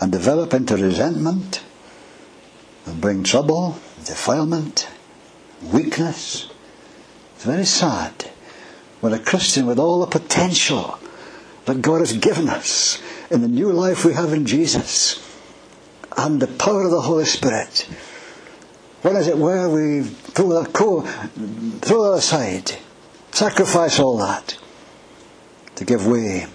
and 0.01 0.13
develop 0.13 0.53
into 0.53 0.77
resentment 0.77 1.64
and 2.87 3.01
bring 3.01 3.23
trouble, 3.23 3.79
defilement, 4.05 4.89
weakness. 5.63 6.51
It's 7.35 7.45
very 7.45 7.65
sad 7.65 8.31
when 9.01 9.13
a 9.13 9.19
Christian 9.19 9.67
with 9.67 9.79
all 9.79 10.01
the 10.01 10.19
potential 10.19 10.99
that 11.65 11.83
God 11.83 12.01
has 12.01 12.13
given 12.13 12.49
us 12.49 13.03
in 13.31 13.41
the 13.41 13.49
new 13.49 13.73
life 13.73 14.05
we 14.05 14.15
have 14.15 14.33
in 14.33 14.47
Jesus 14.47 15.21
and 16.17 16.41
the 16.41 16.47
power 16.47 16.85
of 16.85 16.91
the 16.91 17.01
Holy 17.01 17.25
Spirit, 17.25 17.89
when 19.03 19.17
as 19.17 19.29
it 19.29 19.39
were 19.39 19.69
we 19.69 20.03
throw 20.05 20.63
that, 20.63 20.73
throw 20.73 22.11
that 22.11 22.19
aside, 22.19 22.73
sacrifice 23.33 23.99
all 23.99 24.19
that 24.19 24.57
to 25.77 25.85
give 25.85 26.07
way 26.07 26.47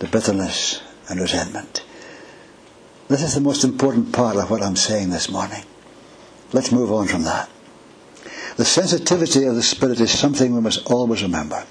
to 0.00 0.06
bitterness 0.06 0.82
and 1.08 1.20
resentment. 1.20 1.84
This 3.06 3.22
is 3.22 3.34
the 3.34 3.40
most 3.40 3.64
important 3.64 4.12
part 4.12 4.36
of 4.36 4.50
what 4.50 4.62
I'm 4.62 4.76
saying 4.76 5.10
this 5.10 5.28
morning. 5.28 5.62
Let's 6.54 6.72
move 6.72 6.90
on 6.90 7.06
from 7.06 7.24
that. 7.24 7.50
The 8.56 8.64
sensitivity 8.64 9.44
of 9.44 9.56
the 9.56 9.62
Spirit 9.62 10.00
is 10.00 10.10
something 10.10 10.54
we 10.54 10.60
must 10.62 10.90
always 10.90 11.22
remember. 11.22 11.64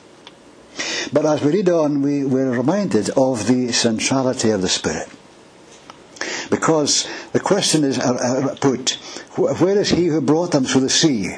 But 1.12 1.26
as 1.26 1.42
we 1.42 1.52
read 1.52 1.70
on, 1.70 2.04
we, 2.04 2.24
we're 2.24 2.52
reminded 2.52 3.10
of 3.18 3.48
the 3.48 3.72
centrality 3.72 4.52
of 4.52 4.62
the 4.62 4.70
Spirit. 4.70 5.10
Because 6.52 7.08
the 7.32 7.40
question 7.40 7.84
is 7.84 7.98
uh, 7.98 8.52
uh, 8.52 8.56
put, 8.56 8.92
where 9.36 9.80
is 9.80 9.90
he 9.90 10.06
who 10.08 10.22
brought 10.22 10.52
them 10.52 10.66
through 10.66 10.82
the 10.82 10.90
sea? 10.90 11.36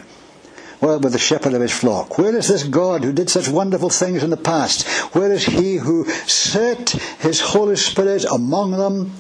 Well, 0.82 1.00
with 1.00 1.14
the 1.14 1.20
shepherd 1.20 1.54
of 1.54 1.62
his 1.62 1.72
flock. 1.72 2.18
Where 2.18 2.36
is 2.36 2.50
this 2.50 2.64
God 2.64 3.06
who 3.06 3.14
did 3.14 3.30
such 3.30 3.48
wonderful 3.48 3.90
things 3.90 4.24
in 4.24 4.30
the 4.30 4.38
past? 4.38 4.86
Where 5.16 5.32
is 5.32 5.46
he 5.46 5.76
who 5.76 6.06
set 6.28 6.90
his 6.90 7.40
Holy 7.40 7.78
Spirit 7.78 8.26
among 8.26 8.72
them 8.72 9.14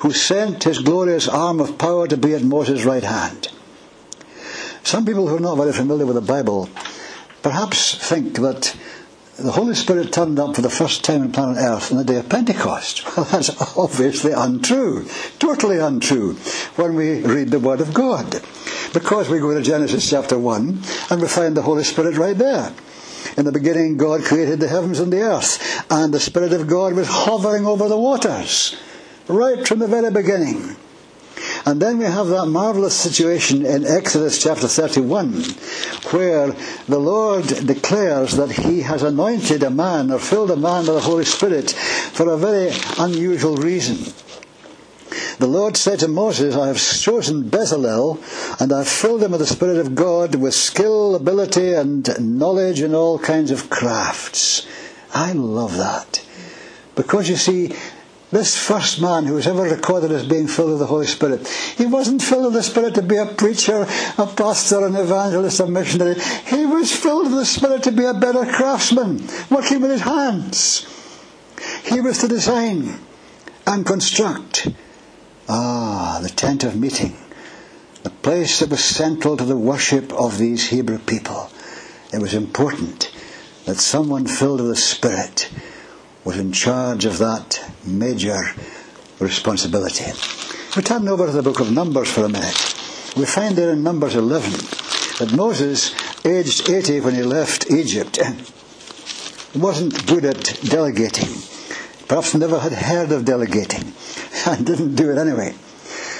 who 0.00 0.12
sent 0.12 0.64
his 0.64 0.78
glorious 0.78 1.28
arm 1.28 1.60
of 1.60 1.78
power 1.78 2.06
to 2.06 2.16
be 2.16 2.34
at 2.34 2.42
Moses' 2.42 2.84
right 2.84 3.04
hand. 3.04 3.48
Some 4.82 5.04
people 5.04 5.26
who 5.26 5.36
are 5.36 5.40
not 5.40 5.56
very 5.56 5.72
familiar 5.72 6.06
with 6.06 6.14
the 6.14 6.20
Bible 6.20 6.68
perhaps 7.42 7.94
think 8.08 8.36
that 8.36 8.76
the 9.36 9.52
Holy 9.52 9.74
Spirit 9.74 10.12
turned 10.12 10.38
up 10.38 10.56
for 10.56 10.62
the 10.62 10.70
first 10.70 11.04
time 11.04 11.22
on 11.22 11.32
planet 11.32 11.58
Earth 11.58 11.92
on 11.92 11.98
the 11.98 12.04
day 12.04 12.16
of 12.16 12.28
Pentecost. 12.28 13.04
Well, 13.16 13.26
that's 13.26 13.76
obviously 13.76 14.32
untrue. 14.32 15.06
Totally 15.38 15.78
untrue 15.78 16.34
when 16.76 16.94
we 16.94 17.20
read 17.20 17.50
the 17.50 17.58
Word 17.58 17.80
of 17.80 17.92
God. 17.92 18.40
Because 18.94 19.28
we 19.28 19.38
go 19.38 19.52
to 19.52 19.62
Genesis 19.62 20.08
chapter 20.08 20.38
1 20.38 20.82
and 21.10 21.20
we 21.20 21.28
find 21.28 21.56
the 21.56 21.62
Holy 21.62 21.84
Spirit 21.84 22.16
right 22.16 22.36
there. 22.36 22.72
In 23.36 23.44
the 23.44 23.52
beginning, 23.52 23.98
God 23.98 24.24
created 24.24 24.60
the 24.60 24.68
heavens 24.68 25.00
and 25.00 25.12
the 25.12 25.20
earth, 25.20 25.84
and 25.90 26.14
the 26.14 26.20
Spirit 26.20 26.52
of 26.54 26.66
God 26.66 26.94
was 26.94 27.08
hovering 27.10 27.66
over 27.66 27.88
the 27.88 27.98
waters 27.98 28.76
right 29.28 29.66
from 29.66 29.78
the 29.78 29.88
very 29.88 30.10
beginning. 30.10 30.76
And 31.66 31.82
then 31.82 31.98
we 31.98 32.04
have 32.04 32.28
that 32.28 32.46
marvelous 32.46 32.94
situation 32.94 33.66
in 33.66 33.84
Exodus 33.84 34.42
chapter 34.42 34.68
31, 34.68 35.42
where 36.12 36.52
the 36.86 36.98
Lord 36.98 37.46
declares 37.46 38.36
that 38.36 38.52
He 38.52 38.82
has 38.82 39.02
anointed 39.02 39.62
a 39.62 39.70
man 39.70 40.10
or 40.10 40.18
filled 40.18 40.50
a 40.50 40.56
man 40.56 40.86
with 40.86 40.94
the 40.94 41.00
Holy 41.00 41.24
Spirit 41.24 41.72
for 41.72 42.30
a 42.30 42.38
very 42.38 42.72
unusual 42.98 43.56
reason. 43.56 44.14
The 45.38 45.46
Lord 45.46 45.76
said 45.76 45.98
to 46.00 46.08
Moses, 46.08 46.54
I 46.56 46.68
have 46.68 46.78
chosen 46.78 47.50
Bezalel, 47.50 48.18
and 48.60 48.72
I 48.72 48.78
have 48.78 48.88
filled 48.88 49.22
him 49.22 49.32
with 49.32 49.40
the 49.40 49.46
Spirit 49.46 49.78
of 49.78 49.94
God, 49.94 50.34
with 50.36 50.54
skill, 50.54 51.14
ability, 51.14 51.72
and 51.74 52.38
knowledge 52.38 52.80
in 52.80 52.94
all 52.94 53.18
kinds 53.18 53.50
of 53.50 53.68
crafts. 53.68 54.66
I 55.12 55.32
love 55.32 55.76
that. 55.76 56.24
Because 56.94 57.28
you 57.28 57.36
see, 57.36 57.74
this 58.30 58.56
first 58.56 59.00
man 59.00 59.24
who 59.24 59.34
was 59.34 59.46
ever 59.46 59.62
recorded 59.62 60.10
as 60.10 60.26
being 60.26 60.48
filled 60.48 60.70
with 60.70 60.80
the 60.80 60.86
Holy 60.86 61.06
Spirit, 61.06 61.46
he 61.76 61.86
wasn't 61.86 62.22
filled 62.22 62.46
with 62.46 62.54
the 62.54 62.62
Spirit 62.62 62.94
to 62.96 63.02
be 63.02 63.16
a 63.16 63.26
preacher, 63.26 63.86
a 64.18 64.26
pastor, 64.26 64.84
an 64.84 64.96
evangelist, 64.96 65.60
a 65.60 65.66
missionary. 65.66 66.16
He 66.46 66.66
was 66.66 66.94
filled 66.94 67.26
with 67.26 67.36
the 67.36 67.46
Spirit 67.46 67.84
to 67.84 67.92
be 67.92 68.04
a 68.04 68.14
better 68.14 68.44
craftsman, 68.44 69.28
working 69.50 69.80
with 69.80 69.92
his 69.92 70.00
hands. 70.00 70.86
He 71.84 72.00
was 72.00 72.18
to 72.18 72.28
design 72.28 72.98
and 73.66 73.86
construct. 73.86 74.68
Ah, 75.48 76.18
the 76.20 76.28
tent 76.28 76.64
of 76.64 76.74
meeting, 76.74 77.16
the 78.02 78.10
place 78.10 78.58
that 78.58 78.70
was 78.70 78.82
central 78.82 79.36
to 79.36 79.44
the 79.44 79.56
worship 79.56 80.12
of 80.12 80.38
these 80.38 80.70
Hebrew 80.70 80.98
people. 80.98 81.50
It 82.12 82.20
was 82.20 82.34
important 82.34 83.12
that 83.66 83.76
someone 83.76 84.26
filled 84.26 84.60
with 84.60 84.70
the 84.70 84.76
Spirit 84.76 85.50
was 86.26 86.38
in 86.38 86.50
charge 86.50 87.04
of 87.04 87.18
that 87.18 87.72
major 87.86 88.36
responsibility. 89.20 90.10
We 90.74 90.82
turn 90.82 91.06
over 91.06 91.26
to 91.26 91.32
the 91.32 91.40
book 91.40 91.60
of 91.60 91.70
Numbers 91.70 92.10
for 92.10 92.24
a 92.24 92.28
minute. 92.28 92.74
We 93.16 93.26
find 93.26 93.54
there 93.54 93.70
in 93.70 93.84
Numbers 93.84 94.16
11 94.16 94.50
that 95.20 95.32
Moses, 95.36 95.94
aged 96.26 96.68
80 96.68 97.00
when 97.00 97.14
he 97.14 97.22
left 97.22 97.70
Egypt, 97.70 98.18
wasn't 99.54 100.04
good 100.08 100.24
at 100.24 100.58
delegating. 100.64 101.28
Perhaps 102.08 102.34
never 102.34 102.58
had 102.58 102.72
heard 102.72 103.12
of 103.12 103.24
delegating 103.24 103.92
and 104.46 104.66
didn't 104.66 104.96
do 104.96 105.12
it 105.12 105.18
anyway. 105.18 105.54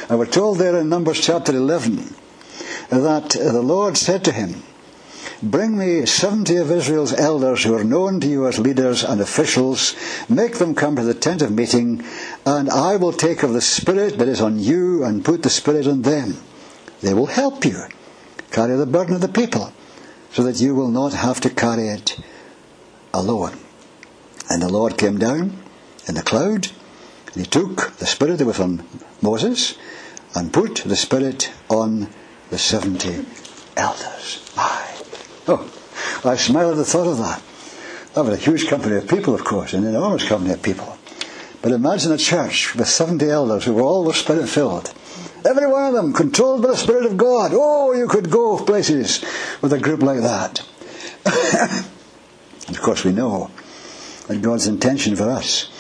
And 0.09 0.21
we're 0.21 0.27
told 0.27 0.59
there 0.59 0.79
in 0.79 0.89
Numbers 0.89 1.21
chapter 1.21 1.51
11 1.51 2.15
that 2.91 3.31
the 3.31 3.61
Lord 3.61 3.97
said 3.97 4.25
to 4.27 4.33
him, 4.33 4.63
Bring 5.43 5.77
me 5.77 6.07
seventy 6.07 6.57
of 6.57 6.71
Israel's 6.71 7.13
elders 7.13 7.63
who 7.63 7.75
are 7.75 7.85
known 7.85 8.21
to 8.21 8.27
you 8.27 8.47
as 8.47 8.59
leaders 8.59 9.05
and 9.05 9.21
officials. 9.21 9.95
Make 10.31 10.55
them 10.55 10.75
come 10.75 10.97
to 10.97 11.03
the 11.03 11.13
tent 11.13 11.43
of 11.43 11.53
meeting, 11.53 12.03
and 12.47 12.71
I 12.71 12.97
will 12.97 13.13
take 13.13 13.43
of 13.43 13.53
the 13.53 13.61
Spirit 13.61 14.17
that 14.19 14.29
is 14.29 14.41
on 14.41 14.59
you 14.59 15.05
and 15.05 15.25
put 15.25 15.43
the 15.43 15.51
Spirit 15.51 15.87
on 15.87 16.03
them. 16.03 16.39
They 17.03 17.13
will 17.13 17.27
help 17.27 17.67
you 17.67 17.83
carry 18.51 18.77
the 18.77 18.87
burden 18.87 19.15
of 19.15 19.21
the 19.21 19.29
people, 19.29 19.75
so 20.33 20.43
that 20.43 20.59
you 20.59 20.75
will 20.75 20.91
not 20.91 21.13
have 21.13 21.41
to 21.43 21.51
carry 21.51 21.89
it 21.89 22.19
alone. 23.13 23.59
And 24.49 24.63
the 24.63 24.73
Lord 24.73 24.97
came 24.97 25.19
down 25.19 25.63
in 26.09 26.15
the 26.15 26.23
cloud, 26.23 26.69
and 27.27 27.37
he 27.37 27.45
took 27.45 27.95
the 27.99 28.07
Spirit 28.07 28.39
that 28.39 28.47
was 28.47 28.59
on 28.59 28.87
Moses 29.21 29.77
and 30.35 30.51
put 30.51 30.77
the 30.77 30.97
Spirit 30.97 31.53
on 31.69 32.09
the 32.49 32.59
seventy 32.59 33.27
elders. 33.77 34.51
My 34.57 34.86
Oh, 35.49 35.71
I 36.25 36.37
smile 36.37 36.73
at 36.73 36.77
the 36.77 36.85
thought 36.85 37.07
of 37.07 37.19
that. 37.19 37.43
Was 38.17 38.35
a 38.35 38.37
huge 38.37 38.67
company 38.69 38.97
of 38.97 39.09
people, 39.09 39.35
of 39.35 39.45
course, 39.45 39.75
an 39.75 39.85
enormous 39.85 40.27
company 40.27 40.53
of 40.53 40.63
people. 40.63 40.97
But 41.63 41.73
imagine 41.73 42.13
a 42.13 42.19
church 42.19 42.75
with 42.75 42.89
70 42.89 43.29
elders 43.29 43.65
who 43.65 43.75
were 43.75 43.83
all 43.83 44.05
the 44.05 44.15
spirit 44.15 44.49
filled. 44.49 44.93
Every 45.45 45.67
one 45.67 45.85
of 45.85 45.95
them 45.95 46.13
controlled 46.13 46.63
by 46.63 46.69
the 46.69 46.77
Spirit 46.77 47.07
of 47.07 47.17
God. 47.17 47.53
Oh, 47.55 47.93
you 47.93 48.09
could 48.09 48.31
go 48.31 48.59
places 48.65 49.25
with 49.63 49.73
a 49.73 49.79
group 49.79 50.03
like 50.03 50.21
that. 50.21 50.61
of 52.69 52.81
course, 52.81 53.05
we 53.05 53.13
know 53.13 53.51
that 54.27 54.43
God's 54.43 54.67
intention 54.67 55.15
for 55.15 55.31
us 55.31 55.71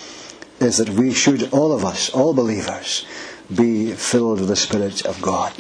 is 0.60 0.78
that 0.78 0.90
we 0.90 1.12
should, 1.12 1.52
all 1.52 1.72
of 1.72 1.84
us, 1.84 2.10
all 2.10 2.32
believers, 2.32 3.04
be 3.54 3.92
filled 3.92 4.40
with 4.40 4.48
the 4.48 4.56
Spirit 4.56 5.04
of 5.04 5.20
God. 5.20 5.52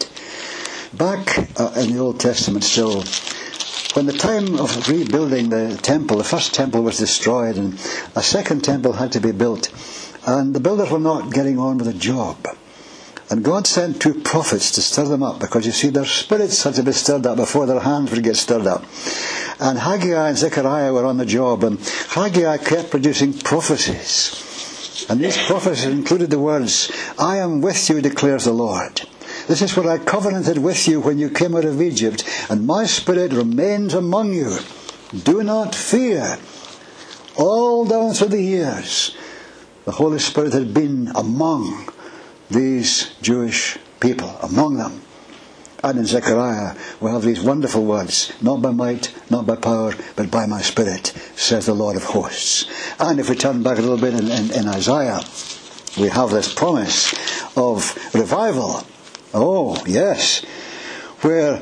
Back 0.92 1.58
uh, 1.58 1.72
in 1.76 1.92
the 1.92 1.98
Old 1.98 2.20
Testament, 2.20 2.62
still 2.62 3.02
when 3.96 4.04
the 4.04 4.12
time 4.12 4.60
of 4.60 4.88
rebuilding 4.90 5.48
the 5.48 5.74
temple, 5.80 6.18
the 6.18 6.24
first 6.24 6.52
temple 6.52 6.82
was 6.82 6.98
destroyed 6.98 7.56
and 7.56 7.72
a 8.14 8.22
second 8.22 8.62
temple 8.62 8.92
had 8.92 9.10
to 9.12 9.20
be 9.20 9.32
built, 9.32 9.72
and 10.26 10.54
the 10.54 10.60
builders 10.60 10.90
were 10.90 10.98
not 10.98 11.32
getting 11.32 11.58
on 11.58 11.78
with 11.78 11.86
the 11.86 11.94
job. 11.94 12.36
And 13.30 13.42
God 13.42 13.66
sent 13.66 14.02
two 14.02 14.20
prophets 14.20 14.70
to 14.72 14.82
stir 14.82 15.06
them 15.06 15.22
up 15.22 15.40
because 15.40 15.64
you 15.64 15.72
see 15.72 15.88
their 15.88 16.04
spirits 16.04 16.62
had 16.62 16.74
to 16.74 16.82
be 16.82 16.92
stirred 16.92 17.24
up 17.24 17.38
before 17.38 17.64
their 17.64 17.80
hands 17.80 18.10
would 18.10 18.22
get 18.22 18.36
stirred 18.36 18.66
up. 18.66 18.84
And 19.58 19.78
Haggai 19.78 20.28
and 20.28 20.36
Zechariah 20.36 20.92
were 20.92 21.06
on 21.06 21.16
the 21.16 21.24
job 21.24 21.64
and 21.64 21.80
Haggai 22.10 22.58
kept 22.58 22.90
producing 22.90 23.32
prophecies. 23.32 25.06
And 25.08 25.20
these 25.20 25.38
prophecies 25.38 25.86
included 25.86 26.28
the 26.28 26.38
words, 26.38 26.92
I 27.18 27.38
am 27.38 27.62
with 27.62 27.88
you, 27.88 28.02
declares 28.02 28.44
the 28.44 28.52
Lord. 28.52 29.00
This 29.46 29.62
is 29.62 29.76
what 29.76 29.86
I 29.86 29.98
covenanted 29.98 30.58
with 30.58 30.88
you 30.88 31.00
when 31.00 31.18
you 31.18 31.30
came 31.30 31.54
out 31.54 31.64
of 31.64 31.80
Egypt, 31.80 32.24
and 32.50 32.66
my 32.66 32.84
spirit 32.84 33.32
remains 33.32 33.94
among 33.94 34.32
you. 34.32 34.58
Do 35.22 35.44
not 35.44 35.74
fear. 35.74 36.38
All 37.36 37.84
down 37.84 38.12
through 38.14 38.28
the 38.28 38.42
years, 38.42 39.16
the 39.84 39.92
Holy 39.92 40.18
Spirit 40.18 40.52
had 40.52 40.74
been 40.74 41.12
among 41.14 41.88
these 42.50 43.14
Jewish 43.22 43.78
people, 44.00 44.30
among 44.42 44.78
them. 44.78 45.00
And 45.84 46.00
in 46.00 46.06
Zechariah, 46.06 46.74
we 47.00 47.10
have 47.10 47.22
these 47.22 47.40
wonderful 47.40 47.84
words 47.84 48.32
Not 48.42 48.62
by 48.62 48.72
might, 48.72 49.14
not 49.30 49.46
by 49.46 49.54
power, 49.54 49.94
but 50.16 50.28
by 50.28 50.46
my 50.46 50.60
Spirit, 50.60 51.12
says 51.36 51.66
the 51.66 51.74
Lord 51.74 51.96
of 51.96 52.02
hosts. 52.02 52.66
And 52.98 53.20
if 53.20 53.30
we 53.30 53.36
turn 53.36 53.62
back 53.62 53.78
a 53.78 53.82
little 53.82 53.96
bit 53.96 54.14
in, 54.14 54.28
in, 54.28 54.50
in 54.52 54.66
Isaiah, 54.66 55.20
we 55.96 56.08
have 56.08 56.30
this 56.30 56.52
promise 56.52 57.14
of 57.56 57.94
revival. 58.12 58.82
Oh, 59.34 59.82
yes. 59.86 60.44
Where 61.20 61.60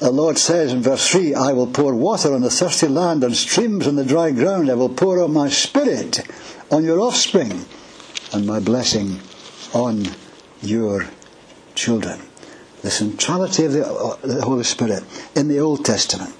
the 0.00 0.10
Lord 0.10 0.38
says 0.38 0.72
in 0.72 0.82
verse 0.82 1.08
3 1.08 1.34
I 1.34 1.52
will 1.52 1.66
pour 1.66 1.94
water 1.94 2.34
on 2.34 2.42
the 2.42 2.50
thirsty 2.50 2.88
land 2.88 3.24
and 3.24 3.36
streams 3.36 3.86
on 3.86 3.96
the 3.96 4.04
dry 4.04 4.30
ground. 4.30 4.70
I 4.70 4.74
will 4.74 4.88
pour 4.88 5.22
out 5.22 5.30
my 5.30 5.48
Spirit 5.48 6.20
on 6.70 6.84
your 6.84 7.00
offspring 7.00 7.64
and 8.32 8.46
my 8.46 8.60
blessing 8.60 9.20
on 9.74 10.06
your 10.62 11.06
children 11.74 12.20
the 12.82 12.90
centrality 12.90 13.64
of 13.64 13.72
the, 13.72 13.86
uh, 13.86 14.16
the 14.22 14.42
Holy 14.42 14.64
Spirit 14.64 15.04
in 15.34 15.48
the 15.48 15.60
Old 15.60 15.84
Testament. 15.84 16.34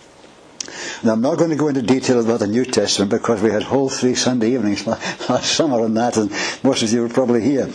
Now, 1.03 1.13
I'm 1.13 1.21
not 1.21 1.39
going 1.39 1.51
to 1.51 1.57
go 1.57 1.69
into 1.69 1.83
detail 1.83 2.21
about 2.21 2.41
the 2.41 2.47
New 2.47 2.65
Testament 2.65 3.11
because 3.11 3.43
we 3.43 3.51
had 3.51 3.63
whole 3.63 3.89
three 3.89 4.15
Sunday 4.15 4.53
evenings 4.53 4.87
last 5.29 5.53
summer 5.53 5.81
on 5.81 5.95
that, 5.95 6.17
and 6.17 6.31
most 6.63 6.83
of 6.83 6.93
you 6.93 7.03
were 7.03 7.09
probably 7.09 7.43
here. 7.43 7.69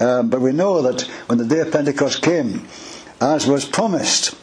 Um, 0.00 0.28
but 0.28 0.40
we 0.40 0.52
know 0.52 0.82
that 0.82 1.02
when 1.26 1.38
the 1.38 1.46
day 1.46 1.60
of 1.60 1.72
Pentecost 1.72 2.22
came, 2.22 2.68
as 3.20 3.46
was 3.46 3.64
promised, 3.64 4.36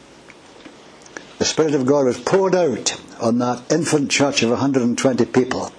the 1.39 1.45
Spirit 1.45 1.75
of 1.75 1.85
God 1.85 2.05
was 2.05 2.19
poured 2.19 2.55
out 2.55 2.99
on 3.21 3.39
that 3.39 3.71
infant 3.71 4.11
church 4.11 4.43
of 4.43 4.49
120 4.49 5.25
people, 5.25 5.71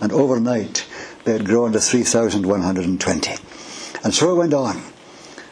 and 0.00 0.12
overnight 0.12 0.86
they 1.24 1.32
had 1.32 1.44
grown 1.44 1.72
to 1.72 1.80
3,120. 1.80 3.34
And 4.04 4.14
so 4.14 4.32
it 4.32 4.36
went 4.36 4.54
on. 4.54 4.82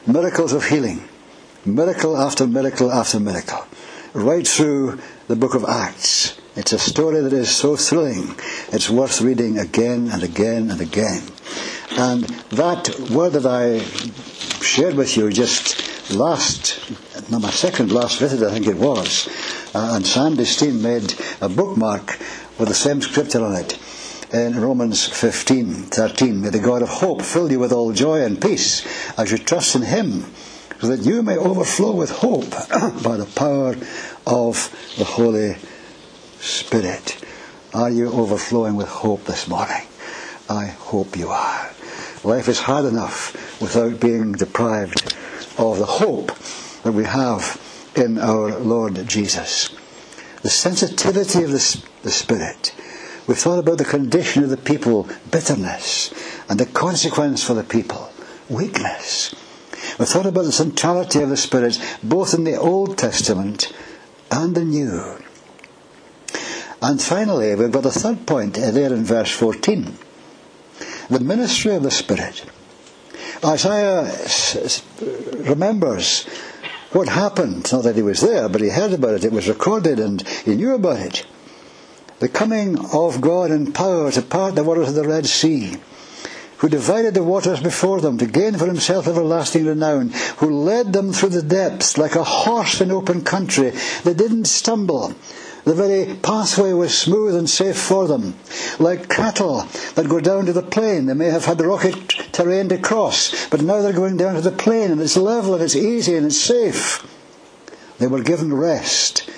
Miracles 0.06 0.52
of 0.52 0.64
healing 0.66 1.08
Miracle 1.66 2.16
after 2.16 2.46
miracle 2.46 2.92
after 2.92 3.18
miracle. 3.18 3.66
Right 4.14 4.46
through 4.46 5.00
the 5.28 5.36
book 5.36 5.54
of 5.54 5.64
Acts. 5.64 6.38
It's 6.54 6.72
a 6.72 6.78
story 6.78 7.20
that 7.20 7.32
is 7.32 7.50
so 7.50 7.74
thrilling. 7.74 8.36
It's 8.68 8.88
worth 8.88 9.20
reading 9.20 9.58
again 9.58 10.08
and 10.12 10.22
again 10.22 10.70
and 10.70 10.80
again. 10.80 11.22
And 11.98 12.24
that 12.50 13.10
word 13.10 13.30
that 13.30 13.44
I 13.44 13.80
shared 14.62 14.94
with 14.94 15.16
you 15.16 15.30
just 15.32 16.12
last, 16.12 16.78
no, 17.28 17.40
my 17.40 17.50
second 17.50 17.90
last 17.90 18.20
visit, 18.20 18.40
I 18.46 18.52
think 18.52 18.68
it 18.68 18.76
was, 18.76 19.28
uh, 19.74 19.94
and 19.96 20.06
Sandy 20.06 20.44
Steen 20.44 20.80
made 20.80 21.14
a 21.40 21.48
bookmark 21.48 22.18
with 22.58 22.68
the 22.68 22.74
same 22.74 23.02
scripture 23.02 23.44
on 23.44 23.56
it 23.56 23.78
in 24.32 24.60
Romans 24.60 25.06
15, 25.08 25.74
13. 25.74 26.40
May 26.40 26.50
the 26.50 26.60
God 26.60 26.82
of 26.82 26.88
hope 26.88 27.22
fill 27.22 27.50
you 27.50 27.58
with 27.58 27.72
all 27.72 27.92
joy 27.92 28.22
and 28.22 28.40
peace 28.40 28.86
as 29.18 29.32
you 29.32 29.38
trust 29.38 29.74
in 29.74 29.82
Him 29.82 30.26
so 30.80 30.88
that 30.88 31.00
you 31.00 31.22
may 31.22 31.36
overflow 31.36 31.92
with 31.92 32.10
hope 32.10 32.50
by 33.02 33.16
the 33.16 33.30
power 33.34 33.74
of 34.26 34.94
the 34.98 35.04
Holy 35.04 35.56
Spirit. 36.40 37.24
Are 37.74 37.90
you 37.90 38.10
overflowing 38.10 38.76
with 38.76 38.88
hope 38.88 39.24
this 39.24 39.48
morning? 39.48 39.86
I 40.48 40.66
hope 40.66 41.16
you 41.16 41.28
are. 41.28 41.70
Life 42.24 42.48
is 42.48 42.60
hard 42.60 42.84
enough 42.84 43.60
without 43.60 44.00
being 44.00 44.32
deprived 44.32 45.14
of 45.58 45.78
the 45.78 45.86
hope 45.86 46.36
that 46.82 46.92
we 46.92 47.04
have 47.04 47.60
in 47.94 48.18
our 48.18 48.58
Lord 48.58 49.06
Jesus. 49.08 49.70
The 50.42 50.50
sensitivity 50.50 51.42
of 51.42 51.50
the, 51.50 51.84
the 52.02 52.10
Spirit. 52.10 52.74
We've 53.26 53.38
thought 53.38 53.58
about 53.58 53.78
the 53.78 53.84
condition 53.84 54.44
of 54.44 54.50
the 54.50 54.56
people, 54.56 55.08
bitterness, 55.30 56.12
and 56.48 56.60
the 56.60 56.66
consequence 56.66 57.42
for 57.42 57.54
the 57.54 57.64
people, 57.64 58.12
weakness. 58.48 59.34
We 59.98 60.04
thought 60.04 60.26
about 60.26 60.44
the 60.44 60.52
centrality 60.52 61.22
of 61.22 61.30
the 61.30 61.36
Spirit 61.36 61.80
both 62.02 62.34
in 62.34 62.44
the 62.44 62.56
Old 62.56 62.98
Testament 62.98 63.72
and 64.30 64.54
the 64.54 64.64
New. 64.64 65.18
And 66.82 67.00
finally, 67.00 67.54
we've 67.54 67.72
got 67.72 67.86
a 67.86 67.90
third 67.90 68.26
point 68.26 68.54
there 68.54 68.92
in 68.92 69.04
verse 69.04 69.30
14 69.30 69.98
the 71.08 71.20
ministry 71.20 71.74
of 71.74 71.82
the 71.82 71.90
Spirit. 71.90 72.44
Isaiah 73.44 74.10
remembers 75.48 76.26
what 76.92 77.08
happened. 77.08 77.70
Not 77.72 77.84
that 77.84 77.96
he 77.96 78.02
was 78.02 78.20
there, 78.20 78.48
but 78.48 78.60
he 78.60 78.68
heard 78.68 78.92
about 78.92 79.14
it. 79.14 79.24
It 79.24 79.32
was 79.32 79.48
recorded 79.48 80.00
and 80.00 80.26
he 80.44 80.56
knew 80.56 80.74
about 80.74 81.00
it. 81.00 81.26
The 82.18 82.28
coming 82.28 82.78
of 82.92 83.20
God 83.20 83.50
in 83.50 83.72
power 83.72 84.10
to 84.10 84.22
part 84.22 84.54
the 84.54 84.64
waters 84.64 84.88
of 84.88 84.94
the 84.94 85.06
Red 85.06 85.26
Sea 85.26 85.76
who 86.58 86.68
divided 86.68 87.14
the 87.14 87.22
waters 87.22 87.60
before 87.60 88.00
them 88.00 88.18
to 88.18 88.26
gain 88.26 88.54
for 88.56 88.66
himself 88.66 89.06
everlasting 89.06 89.66
renown, 89.66 90.10
who 90.38 90.50
led 90.50 90.92
them 90.92 91.12
through 91.12 91.30
the 91.30 91.42
depths 91.42 91.98
like 91.98 92.14
a 92.14 92.24
horse 92.24 92.80
in 92.80 92.90
open 92.90 93.22
country. 93.22 93.72
They 94.04 94.14
didn't 94.14 94.46
stumble. 94.46 95.14
The 95.64 95.74
very 95.74 96.14
pathway 96.14 96.72
was 96.72 96.96
smooth 96.96 97.34
and 97.34 97.50
safe 97.50 97.76
for 97.76 98.06
them. 98.06 98.36
Like 98.78 99.08
cattle 99.08 99.66
that 99.96 100.08
go 100.08 100.20
down 100.20 100.46
to 100.46 100.52
the 100.52 100.62
plain, 100.62 101.06
they 101.06 101.14
may 101.14 101.26
have 101.26 101.44
had 101.44 101.60
rocky 101.60 101.92
terrain 102.30 102.68
to 102.68 102.78
cross, 102.78 103.48
but 103.48 103.62
now 103.62 103.82
they're 103.82 103.92
going 103.92 104.16
down 104.16 104.34
to 104.34 104.40
the 104.40 104.52
plain 104.52 104.92
and 104.92 105.00
it's 105.00 105.16
level 105.16 105.54
and 105.54 105.62
it's 105.62 105.74
easy 105.74 106.14
and 106.14 106.26
it's 106.26 106.40
safe. 106.40 107.04
They 107.98 108.06
were 108.06 108.22
given 108.22 108.54
rest 108.54 109.28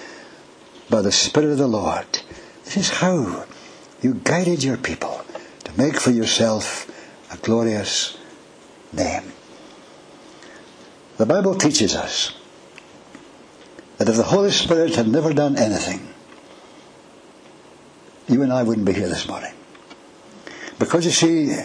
by 0.90 1.00
the 1.00 1.12
Spirit 1.12 1.52
of 1.52 1.58
the 1.58 1.66
Lord. 1.66 2.06
This 2.64 2.76
is 2.76 2.90
how 2.90 3.46
you 4.02 4.14
guided 4.14 4.62
your 4.62 4.76
people 4.76 5.24
to 5.64 5.78
make 5.78 5.98
for 5.98 6.10
yourself 6.10 6.87
a 7.30 7.36
glorious 7.38 8.16
name. 8.92 9.32
The 11.16 11.26
Bible 11.26 11.54
teaches 11.54 11.94
us 11.94 12.32
that 13.98 14.08
if 14.08 14.16
the 14.16 14.22
Holy 14.22 14.50
Spirit 14.50 14.94
had 14.94 15.08
never 15.08 15.32
done 15.34 15.56
anything, 15.56 16.14
you 18.28 18.42
and 18.42 18.52
I 18.52 18.62
wouldn't 18.62 18.86
be 18.86 18.92
here 18.92 19.08
this 19.08 19.28
morning. 19.28 19.52
Because 20.78 21.04
you 21.04 21.10
see, 21.10 21.56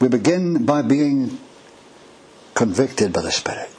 we 0.00 0.08
begin 0.08 0.66
by 0.66 0.82
being 0.82 1.38
convicted 2.54 3.12
by 3.12 3.22
the 3.22 3.32
Spirit. 3.32 3.70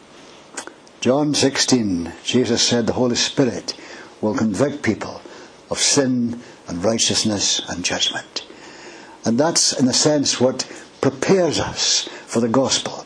John 1.01 1.33
16, 1.33 2.11
Jesus 2.23 2.61
said 2.61 2.87
the 2.87 2.93
Holy 2.93 3.15
Spirit 3.15 3.73
will 4.21 4.35
convict 4.35 4.83
people 4.83 5.21
of 5.69 5.79
sin 5.79 6.41
and 6.67 6.83
righteousness 6.83 7.61
and 7.69 7.85
judgment. 7.85 8.45
And 9.25 9.39
that's, 9.39 9.79
in 9.79 9.87
a 9.87 9.93
sense, 9.93 10.41
what 10.41 10.65
prepares 11.01 11.59
us 11.59 12.09
for 12.25 12.39
the 12.39 12.49
gospel. 12.49 13.05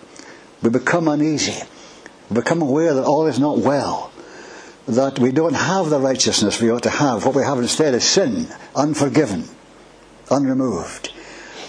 We 0.62 0.70
become 0.70 1.08
uneasy. 1.08 1.62
We 2.30 2.36
become 2.36 2.62
aware 2.62 2.94
that 2.94 3.04
all 3.04 3.28
is 3.28 3.40
not 3.40 3.60
well. 3.60 4.12
That 4.88 5.20
we 5.20 5.32
don't 5.32 5.54
have 5.54 5.90
the 5.90 6.00
righteousness 6.00 6.62
we 6.62 6.72
ought 6.72 6.84
to 6.84 6.90
have. 6.90 7.26
What 7.26 7.36
we 7.36 7.44
have 7.44 7.60
instead 7.60 7.94
is 7.94 8.04
sin, 8.04 8.48
unforgiven, 8.76 9.46
unremoved. 10.30 11.14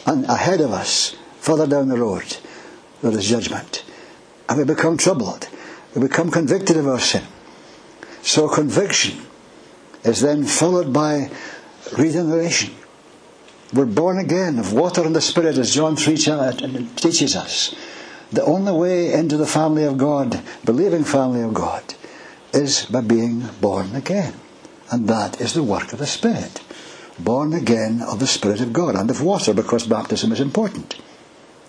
And 0.06 0.24
ahead 0.26 0.60
of 0.60 0.72
us, 0.72 1.16
further 1.40 1.66
down 1.66 1.88
the 1.88 1.98
road, 1.98 2.36
there 3.02 3.12
is 3.12 3.28
judgment. 3.28 3.84
And 4.48 4.58
we 4.58 4.64
become 4.64 4.96
troubled. 4.96 5.48
We 5.94 6.02
become 6.02 6.30
convicted 6.30 6.76
of 6.76 6.88
our 6.88 7.00
sin. 7.00 7.22
So 8.22 8.48
conviction 8.48 9.20
is 10.02 10.20
then 10.20 10.44
followed 10.44 10.92
by 10.92 11.30
regeneration. 11.96 12.74
We're 13.74 13.86
born 13.86 14.18
again 14.18 14.60
of 14.60 14.72
water 14.72 15.04
and 15.04 15.16
the 15.16 15.20
Spirit, 15.20 15.58
as 15.58 15.74
John 15.74 15.96
3 15.96 16.14
uh, 16.28 16.52
teaches 16.94 17.34
us. 17.34 17.74
The 18.30 18.44
only 18.44 18.70
way 18.70 19.12
into 19.12 19.36
the 19.36 19.48
family 19.48 19.82
of 19.82 19.98
God, 19.98 20.40
believing 20.64 21.02
family 21.02 21.40
of 21.40 21.54
God, 21.54 21.82
is 22.52 22.86
by 22.86 23.00
being 23.00 23.48
born 23.60 23.96
again. 23.96 24.34
And 24.92 25.08
that 25.08 25.40
is 25.40 25.54
the 25.54 25.64
work 25.64 25.92
of 25.92 25.98
the 25.98 26.06
Spirit. 26.06 26.60
Born 27.18 27.52
again 27.52 28.00
of 28.00 28.20
the 28.20 28.28
Spirit 28.28 28.60
of 28.60 28.72
God 28.72 28.94
and 28.94 29.10
of 29.10 29.20
water, 29.20 29.52
because 29.52 29.88
baptism 29.88 30.30
is 30.30 30.38
important. 30.38 30.94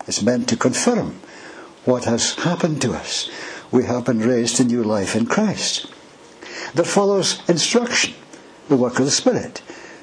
It's 0.06 0.22
meant 0.22 0.48
to 0.50 0.56
confirm 0.56 1.18
what 1.84 2.04
has 2.04 2.36
happened 2.36 2.80
to 2.82 2.92
us. 2.92 3.28
We 3.72 3.84
have 3.86 4.04
been 4.04 4.20
raised 4.20 4.58
to 4.58 4.64
new 4.64 4.84
life 4.84 5.16
in 5.16 5.26
Christ. 5.26 5.92
There 6.72 6.84
follows 6.84 7.42
instruction 7.48 8.14
the 8.68 8.76
work 8.76 9.00
of 9.00 9.06
the 9.06 9.10
Spirit. 9.10 9.60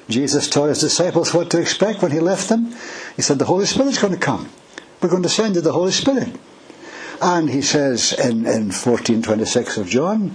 Jesus 0.08 0.48
taught 0.48 0.68
his 0.68 0.80
disciples 0.80 1.32
what 1.32 1.50
to 1.50 1.60
expect 1.60 2.02
when 2.02 2.12
he 2.12 2.20
left 2.20 2.48
them. 2.48 2.74
He 3.16 3.22
said, 3.22 3.38
The 3.38 3.46
Holy 3.46 3.66
Spirit's 3.66 4.00
going 4.00 4.12
to 4.12 4.18
come. 4.18 4.50
We're 5.00 5.08
going 5.08 5.22
to 5.22 5.28
send 5.28 5.54
you 5.54 5.60
the 5.60 5.72
Holy 5.72 5.92
Spirit. 5.92 6.28
And 7.22 7.48
he 7.48 7.62
says 7.62 8.12
in, 8.12 8.46
in 8.46 8.70
1426 8.72 9.78
of 9.78 9.88
John, 9.88 10.34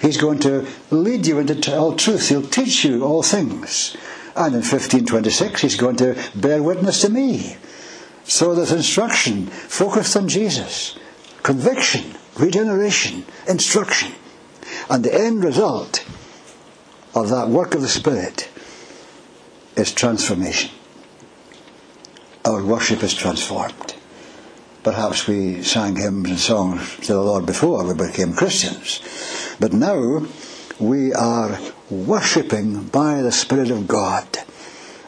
he's 0.00 0.16
going 0.16 0.40
to 0.40 0.66
lead 0.90 1.26
you 1.26 1.38
into 1.38 1.76
all 1.76 1.94
truth. 1.94 2.28
He'll 2.28 2.42
teach 2.42 2.84
you 2.84 3.04
all 3.04 3.22
things. 3.22 3.96
And 4.36 4.54
in 4.54 4.62
1526, 4.62 5.60
he's 5.60 5.76
going 5.76 5.96
to 5.96 6.20
bear 6.34 6.62
witness 6.62 7.02
to 7.02 7.08
me. 7.08 7.56
So 8.24 8.54
there's 8.54 8.72
instruction 8.72 9.46
focused 9.46 10.16
on 10.16 10.28
Jesus, 10.28 10.98
conviction, 11.42 12.14
regeneration, 12.36 13.24
instruction. 13.48 14.12
And 14.90 15.04
the 15.04 15.14
end 15.14 15.44
result 15.44 16.04
of 17.14 17.28
that 17.28 17.48
work 17.48 17.74
of 17.74 17.82
the 17.82 17.88
Spirit 17.88 18.50
is 19.76 19.92
transformation. 19.92 20.70
Our 22.44 22.64
worship 22.64 23.02
is 23.02 23.14
transformed. 23.14 23.94
Perhaps 24.82 25.26
we 25.26 25.62
sang 25.62 25.96
hymns 25.96 26.28
and 26.28 26.38
songs 26.38 26.96
to 27.06 27.14
the 27.14 27.22
Lord 27.22 27.46
before 27.46 27.84
we 27.84 27.94
became 27.94 28.34
Christians. 28.34 29.00
But 29.58 29.72
now 29.72 30.26
we 30.78 31.12
are 31.14 31.58
worshipping 31.88 32.84
by 32.88 33.22
the 33.22 33.32
Spirit 33.32 33.70
of 33.70 33.88
God. 33.88 34.26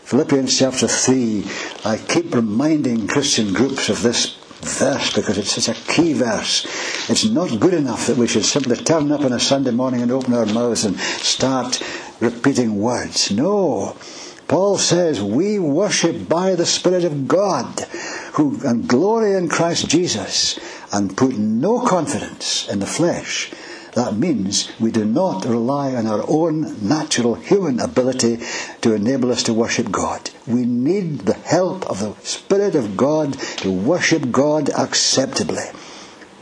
Philippians 0.05 0.59
chapter 0.59 0.87
3, 0.87 1.45
I 1.85 1.99
keep 1.99 2.35
reminding 2.35 3.09
Christian 3.09 3.53
groups 3.53 3.89
of 3.89 4.03
this 4.03 4.37
verse 4.61 5.13
because 5.15 5.37
it's 5.37 5.63
such 5.63 5.77
a 5.77 5.93
key 5.93 6.13
verse. 6.15 6.65
It's 7.11 7.25
not 7.25 7.61
good 7.61 7.75
enough 7.75 8.07
that 8.07 8.17
we 8.17 8.29
should 8.29 8.45
simply 8.45 8.77
turn 8.77 9.13
up 9.13 9.21
on 9.23 9.33
a 9.33 9.41
Sunday 9.41 9.73
morning 9.73 10.03
and 10.03 10.11
open 10.11 10.33
our 10.33 10.47
mouths 10.47 10.85
and 10.85 10.97
start 10.99 11.83
repeating 12.21 12.79
words. 12.79 13.31
No. 13.31 13.97
Paul 14.49 14.79
says 14.79 15.23
we 15.23 15.59
worship 15.59 16.29
by 16.29 16.55
the 16.55 16.67
Spirit 16.67 17.05
of 17.05 17.27
God 17.27 17.81
who 18.35 18.61
and 18.65 18.89
glory 18.89 19.35
in 19.35 19.49
Christ 19.49 19.89
Jesus 19.89 20.59
and 20.93 21.17
put 21.17 21.37
no 21.37 21.81
confidence 21.81 22.69
in 22.69 22.79
the 22.79 22.87
flesh 22.87 23.51
that 23.97 24.15
means 24.15 24.71
we 24.79 24.91
do 24.91 25.07
not 25.07 25.47
rely 25.47 25.95
on 25.95 26.07
our 26.07 26.23
own 26.29 26.87
natural 26.87 27.35
human 27.35 27.81
ability 27.81 28.41
to 28.83 28.93
enable 28.93 29.33
us 29.33 29.43
to 29.45 29.55
worship 29.55 29.91
God. 29.91 30.29
We 30.47 30.67
need 30.67 31.21
the 31.21 31.33
help 31.33 31.87
of 31.87 32.01
the 32.01 32.15
Spirit 32.21 32.75
of 32.75 32.99
God 32.99 33.33
to 33.65 33.73
worship 33.73 34.31
God 34.31 34.69
acceptably. 34.69 35.65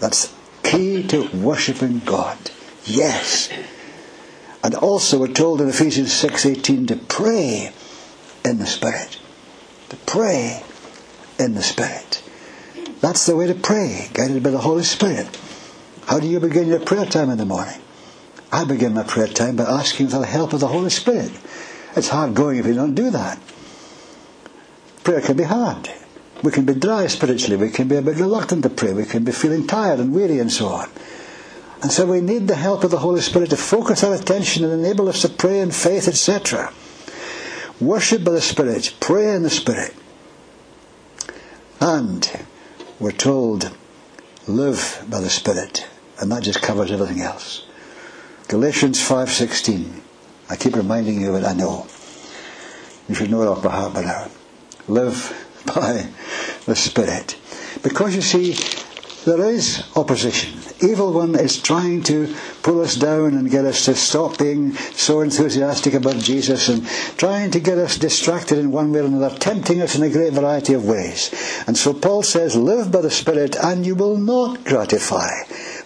That's 0.01 0.35
key 0.65 1.07
to 1.07 1.29
worshipping 1.29 2.01
God. 2.01 2.37
Yes. 2.87 3.51
And 4.65 4.75
also 4.75 5.21
we're 5.21 5.29
told 5.29 5.61
in 5.61 5.69
Ephesians 5.69 6.13
6:18 6.13 6.89
to 6.89 6.97
pray 6.97 7.73
in 8.45 8.59
the 8.59 8.67
Spirit. 8.67 9.19
To 9.89 9.97
pray 9.97 10.63
in 11.39 11.55
the 11.55 11.63
Spirit. 11.63 12.23
That's 13.01 13.27
the 13.27 13.37
way 13.37 13.47
to 13.47 13.55
pray, 13.55 14.09
guided 14.13 14.43
by 14.43 14.51
the 14.51 14.59
Holy 14.59 14.85
Spirit. 14.85 15.39
How 16.07 16.21
do 16.21 16.27
you 16.27 16.41
begin 16.41 16.69
your 16.69 16.81
prayer 16.81 17.07
time 17.07 17.31
in 17.31 17.39
the 17.39 17.47
morning? 17.47 17.81
I 18.53 18.65
begin 18.65 18.95
my 18.95 19.03
prayer 19.03 19.27
time 19.27 19.57
by 19.57 19.65
asking 19.65 20.09
for 20.09 20.19
the 20.19 20.27
help 20.27 20.53
of 20.53 20.61
the 20.61 20.69
Holy 20.69 20.91
Spirit. 20.91 21.33
It's 21.97 22.09
hard 22.09 22.35
going 22.35 22.59
if 22.59 22.67
you 22.67 22.75
don't 22.75 22.95
do 22.95 23.11
that. 23.11 23.39
Prayer 25.03 25.21
can 25.21 25.37
be 25.37 25.45
hard. 25.45 25.91
We 26.43 26.53
can 26.53 26.65
be 26.65 26.75
dry 26.75 27.07
spiritually. 27.07 27.57
We 27.57 27.71
can 27.71 27.89
be 27.89 27.97
a 27.97 28.03
bit 28.03 28.17
reluctant 28.17 28.63
to 28.63 28.71
pray. 28.71 28.93
We 28.93 29.07
can 29.07 29.25
be 29.25 29.33
feeling 29.33 29.67
tired 29.67 29.99
and 29.99 30.15
weary 30.15 30.39
and 30.39 30.53
so 30.53 30.67
on. 30.69 30.91
And 31.83 31.91
so 31.91 32.07
we 32.07 32.21
need 32.21 32.49
the 32.49 32.55
help 32.55 32.85
of 32.85 32.91
the 32.91 32.99
Holy 32.99 33.21
Spirit 33.21 33.51
to 33.51 33.57
focus 33.57 34.05
our 34.05 34.15
attention 34.15 34.65
and 34.65 34.73
enable 34.73 35.09
us 35.09 35.23
to 35.23 35.29
pray 35.29 35.61
in 35.61 35.71
faith, 35.71 36.09
etc. 36.09 36.73
Worship 37.85 38.25
by 38.25 38.33
the 38.33 38.41
Spirit. 38.41 38.95
Pray 39.01 39.35
in 39.35 39.43
the 39.43 39.51
Spirit. 39.51 39.95
And 41.81 42.31
we're 42.99 43.13
told, 43.13 43.77
live 44.47 45.05
by 45.09 45.21
the 45.21 45.31
Spirit 45.31 45.87
and 46.21 46.31
that 46.31 46.43
just 46.43 46.63
covers 46.63 46.91
everything 46.91 47.21
else. 47.21 47.65
Galatians 48.49 49.01
5:16. 49.01 50.01
I 50.49 50.57
keep 50.57 50.77
reminding 50.77 51.21
you 51.21 51.35
of 51.35 51.43
it. 51.43 51.47
I 51.47 51.55
know. 51.55 51.87
You 53.09 53.15
should 53.15 53.31
know 53.31 53.43
it 53.43 53.49
off 53.49 53.63
by 53.63 53.71
heart 53.71 53.95
by 53.95 54.03
now. 54.03 54.29
Live 54.87 55.33
by 55.75 56.09
the 56.67 56.77
Spirit, 56.77 57.37
because 57.83 58.15
you 58.15 58.23
see, 58.23 58.57
there 59.25 59.51
is 59.51 59.83
opposition. 59.97 60.59
Evil 60.83 61.13
one 61.13 61.35
is 61.39 61.61
trying 61.61 62.03
to 62.05 62.35
pull 62.63 62.81
us 62.81 62.97
down 62.97 63.35
and 63.35 63.51
get 63.51 63.65
us 63.65 63.87
to 63.87 63.95
stop 63.95 64.39
being 64.39 64.73
so 64.75 65.21
enthusiastic 65.21 65.95
about 65.95 66.19
Jesus 66.19 66.69
and 66.69 66.87
trying 67.17 67.51
to 67.53 67.61
get 67.61 67.79
us 67.79 67.97
distracted 67.97 68.59
in 68.59 68.71
one 68.71 68.93
way 68.93 69.01
or 69.01 69.05
another, 69.05 69.35
tempting 69.37 69.81
us 69.81 69.97
in 69.97 70.03
a 70.03 70.11
great 70.11 70.33
variety 70.33 70.75
of 70.75 70.87
ways. 70.87 71.33
And 71.67 71.77
so 71.77 71.95
Paul 71.95 72.23
says, 72.23 72.55
live 72.55 72.93
by 72.93 73.01
the 73.01 73.11
Spirit 73.11 73.57
and 73.57 73.87
you 73.87 73.95
will 73.95 74.19
not 74.19 74.65
gratify 74.65 75.31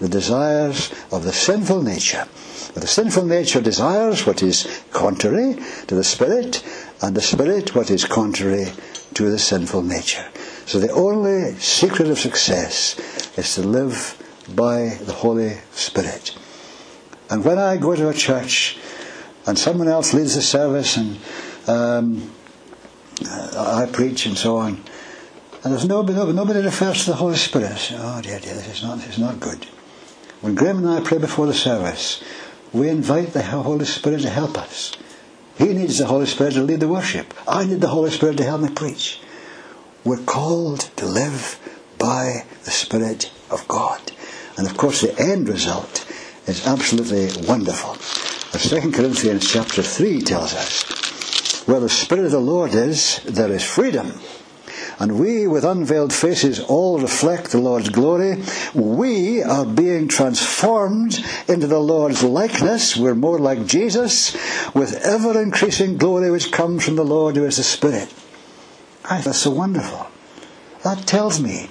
the 0.00 0.08
desires 0.08 0.92
of 1.12 1.24
the 1.24 1.32
sinful 1.32 1.82
nature. 1.82 2.26
the 2.74 2.86
sinful 2.86 3.24
nature 3.24 3.60
desires 3.60 4.26
what 4.26 4.42
is 4.42 4.82
contrary 4.92 5.56
to 5.86 5.94
the 5.94 6.04
Spirit, 6.04 6.62
and 7.02 7.16
the 7.16 7.20
Spirit 7.20 7.74
what 7.74 7.90
is 7.90 8.04
contrary 8.04 8.66
to 9.14 9.30
the 9.30 9.38
sinful 9.38 9.82
nature. 9.82 10.24
So 10.68 10.78
the 10.78 10.92
only 10.92 11.54
secret 11.54 12.10
of 12.10 12.18
success 12.18 12.94
is 13.38 13.54
to 13.54 13.62
live 13.62 14.22
by 14.54 14.98
the 15.00 15.14
Holy 15.14 15.56
Spirit. 15.72 16.36
And 17.30 17.42
when 17.42 17.58
I 17.58 17.78
go 17.78 17.96
to 17.96 18.10
a 18.10 18.12
church 18.12 18.76
and 19.46 19.58
someone 19.58 19.88
else 19.88 20.12
leads 20.12 20.34
the 20.34 20.42
service 20.42 20.98
and 20.98 21.16
um, 21.66 22.30
I 23.56 23.88
preach 23.90 24.26
and 24.26 24.36
so 24.36 24.58
on, 24.58 24.84
and 25.64 25.72
there's 25.72 25.86
nobody, 25.86 26.34
nobody 26.34 26.60
refers 26.60 27.06
to 27.06 27.12
the 27.12 27.16
Holy 27.16 27.36
Spirit, 27.36 27.78
say, 27.78 27.96
oh 27.98 28.20
dear, 28.20 28.38
dear, 28.38 28.52
this 28.52 28.68
is 28.68 28.82
not, 28.82 28.98
this 28.98 29.14
is 29.14 29.18
not 29.18 29.40
good. 29.40 29.64
When 30.42 30.54
Graham 30.54 30.84
and 30.84 30.90
I 30.90 31.00
pray 31.00 31.16
before 31.16 31.46
the 31.46 31.54
service, 31.54 32.22
we 32.74 32.90
invite 32.90 33.32
the 33.32 33.42
Holy 33.42 33.86
Spirit 33.86 34.20
to 34.20 34.28
help 34.28 34.58
us. 34.58 34.92
He 35.56 35.72
needs 35.72 35.96
the 35.96 36.04
Holy 36.04 36.26
Spirit 36.26 36.52
to 36.52 36.62
lead 36.62 36.80
the 36.80 36.88
worship. 36.88 37.32
I 37.48 37.64
need 37.64 37.80
the 37.80 37.88
Holy 37.88 38.10
Spirit 38.10 38.36
to 38.36 38.44
help 38.44 38.60
me 38.60 38.68
preach. 38.68 39.22
We're 40.08 40.24
called 40.24 40.88
to 40.96 41.04
live 41.04 41.60
by 41.98 42.46
the 42.64 42.70
Spirit 42.70 43.30
of 43.50 43.68
God. 43.68 44.00
And 44.56 44.66
of 44.66 44.74
course 44.74 45.02
the 45.02 45.14
end 45.20 45.50
result 45.50 46.10
is 46.46 46.66
absolutely 46.66 47.28
wonderful. 47.46 47.90
As 48.54 48.70
2 48.70 48.90
Corinthians 48.90 49.46
chapter 49.46 49.82
3 49.82 50.22
tells 50.22 50.54
us, 50.54 51.68
where 51.68 51.80
the 51.80 51.90
Spirit 51.90 52.24
of 52.24 52.30
the 52.30 52.40
Lord 52.40 52.72
is, 52.72 53.20
there 53.24 53.52
is 53.52 53.62
freedom 53.62 54.18
and 54.98 55.20
we 55.20 55.46
with 55.46 55.64
unveiled 55.64 56.14
faces 56.14 56.58
all 56.58 56.98
reflect 56.98 57.52
the 57.52 57.60
Lord's 57.60 57.90
glory. 57.90 58.42
We 58.74 59.42
are 59.42 59.66
being 59.66 60.08
transformed 60.08 61.22
into 61.48 61.66
the 61.66 61.80
Lord's 61.80 62.22
likeness. 62.22 62.96
We're 62.96 63.14
more 63.14 63.38
like 63.38 63.66
Jesus 63.66 64.34
with 64.74 64.94
ever 65.04 65.38
increasing 65.38 65.98
glory 65.98 66.30
which 66.30 66.50
comes 66.50 66.86
from 66.86 66.96
the 66.96 67.04
Lord 67.04 67.36
who 67.36 67.44
is 67.44 67.58
the 67.58 67.62
Spirit. 67.62 68.10
That's 69.08 69.38
so 69.38 69.50
wonderful. 69.50 70.06
That 70.84 71.06
tells 71.06 71.40
me 71.40 71.68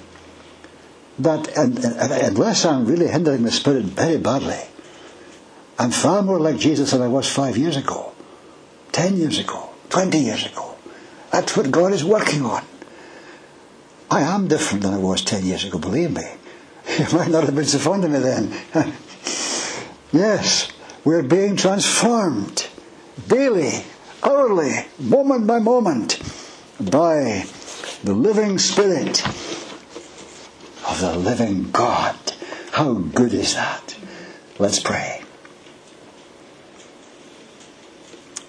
that 1.20 1.48
unless 1.56 2.64
I'm 2.64 2.84
really 2.84 3.08
hindering 3.08 3.44
the 3.44 3.52
Spirit 3.52 3.84
very 3.84 4.18
badly, 4.18 4.60
I'm 5.78 5.92
far 5.92 6.22
more 6.22 6.40
like 6.40 6.58
Jesus 6.58 6.90
than 6.90 7.02
I 7.02 7.08
was 7.08 7.28
five 7.30 7.56
years 7.56 7.76
ago, 7.76 8.12
ten 8.90 9.16
years 9.16 9.38
ago, 9.38 9.70
twenty 9.88 10.18
years 10.18 10.44
ago. 10.46 10.74
That's 11.30 11.56
what 11.56 11.70
God 11.70 11.92
is 11.92 12.04
working 12.04 12.44
on. 12.44 12.64
I 14.10 14.22
am 14.22 14.48
different 14.48 14.82
than 14.82 14.94
I 14.94 14.98
was 14.98 15.22
ten 15.22 15.44
years 15.44 15.64
ago, 15.64 15.78
believe 15.78 16.10
me. 16.10 16.24
You 16.98 17.04
might 17.12 17.28
not 17.28 17.44
have 17.44 17.54
been 17.54 17.66
so 17.66 17.78
fond 17.78 18.04
of 18.04 18.10
me 18.10 18.18
then. 18.18 18.52
yes, 20.12 20.72
we're 21.04 21.22
being 21.22 21.54
transformed 21.54 22.66
daily, 23.28 23.84
hourly, 24.24 24.86
moment 24.98 25.46
by 25.46 25.58
moment 25.58 26.18
by 26.80 27.44
the 28.04 28.14
living 28.14 28.58
Spirit 28.58 29.26
of 30.88 31.00
the 31.00 31.16
living 31.16 31.70
God. 31.72 32.16
How 32.70 32.94
good 32.94 33.34
is 33.34 33.54
that? 33.54 33.96
Let's 34.58 34.78
pray. 34.78 35.22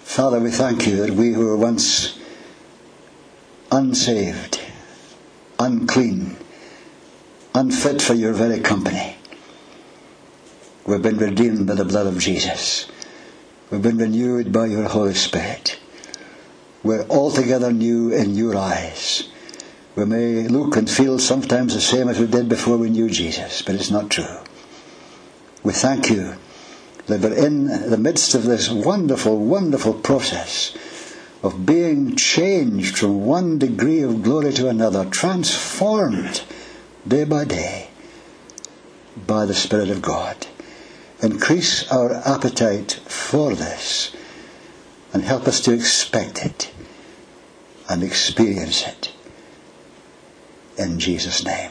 Father, 0.04 0.38
we 0.38 0.50
thank 0.50 0.86
you 0.86 0.96
that 0.96 1.10
we 1.10 1.32
who 1.32 1.46
were 1.46 1.56
once 1.56 2.18
unsaved, 3.72 4.60
unclean, 5.58 6.36
unfit 7.54 8.00
for 8.00 8.14
your 8.14 8.32
very 8.32 8.60
company. 8.60 9.16
We've 10.86 11.02
been 11.02 11.18
redeemed 11.18 11.66
by 11.66 11.74
the 11.74 11.84
blood 11.84 12.06
of 12.06 12.18
Jesus. 12.18 12.90
We've 13.70 13.82
been 13.82 13.98
renewed 13.98 14.52
by 14.52 14.66
your 14.66 14.84
Holy 14.84 15.14
Spirit. 15.14 15.79
We're 16.82 17.06
altogether 17.08 17.72
new 17.72 18.10
in 18.12 18.34
your 18.34 18.56
eyes. 18.56 19.28
We 19.96 20.06
may 20.06 20.48
look 20.48 20.76
and 20.76 20.88
feel 20.88 21.18
sometimes 21.18 21.74
the 21.74 21.80
same 21.80 22.08
as 22.08 22.18
we 22.18 22.26
did 22.26 22.48
before 22.48 22.78
we 22.78 22.88
knew 22.88 23.10
Jesus, 23.10 23.60
but 23.62 23.74
it's 23.74 23.90
not 23.90 24.10
true. 24.10 24.38
We 25.62 25.72
thank 25.72 26.08
you 26.08 26.36
that 27.06 27.20
we're 27.20 27.46
in 27.46 27.66
the 27.66 27.98
midst 27.98 28.34
of 28.34 28.44
this 28.44 28.70
wonderful, 28.70 29.36
wonderful 29.36 29.94
process 29.94 30.74
of 31.42 31.66
being 31.66 32.16
changed 32.16 32.98
from 32.98 33.24
one 33.24 33.58
degree 33.58 34.00
of 34.00 34.22
glory 34.22 34.52
to 34.54 34.68
another, 34.68 35.04
transformed 35.04 36.42
day 37.06 37.24
by 37.24 37.44
day 37.44 37.88
by 39.26 39.44
the 39.44 39.54
Spirit 39.54 39.90
of 39.90 40.00
God. 40.00 40.46
Increase 41.22 41.90
our 41.90 42.14
appetite 42.26 42.92
for 42.92 43.54
this 43.54 44.14
and 45.12 45.22
help 45.22 45.46
us 45.48 45.60
to 45.60 45.72
expect 45.72 46.44
it 46.44 46.72
and 47.88 48.02
experience 48.02 48.86
it. 48.86 49.12
In 50.78 50.98
Jesus' 50.98 51.44
name. 51.44 51.69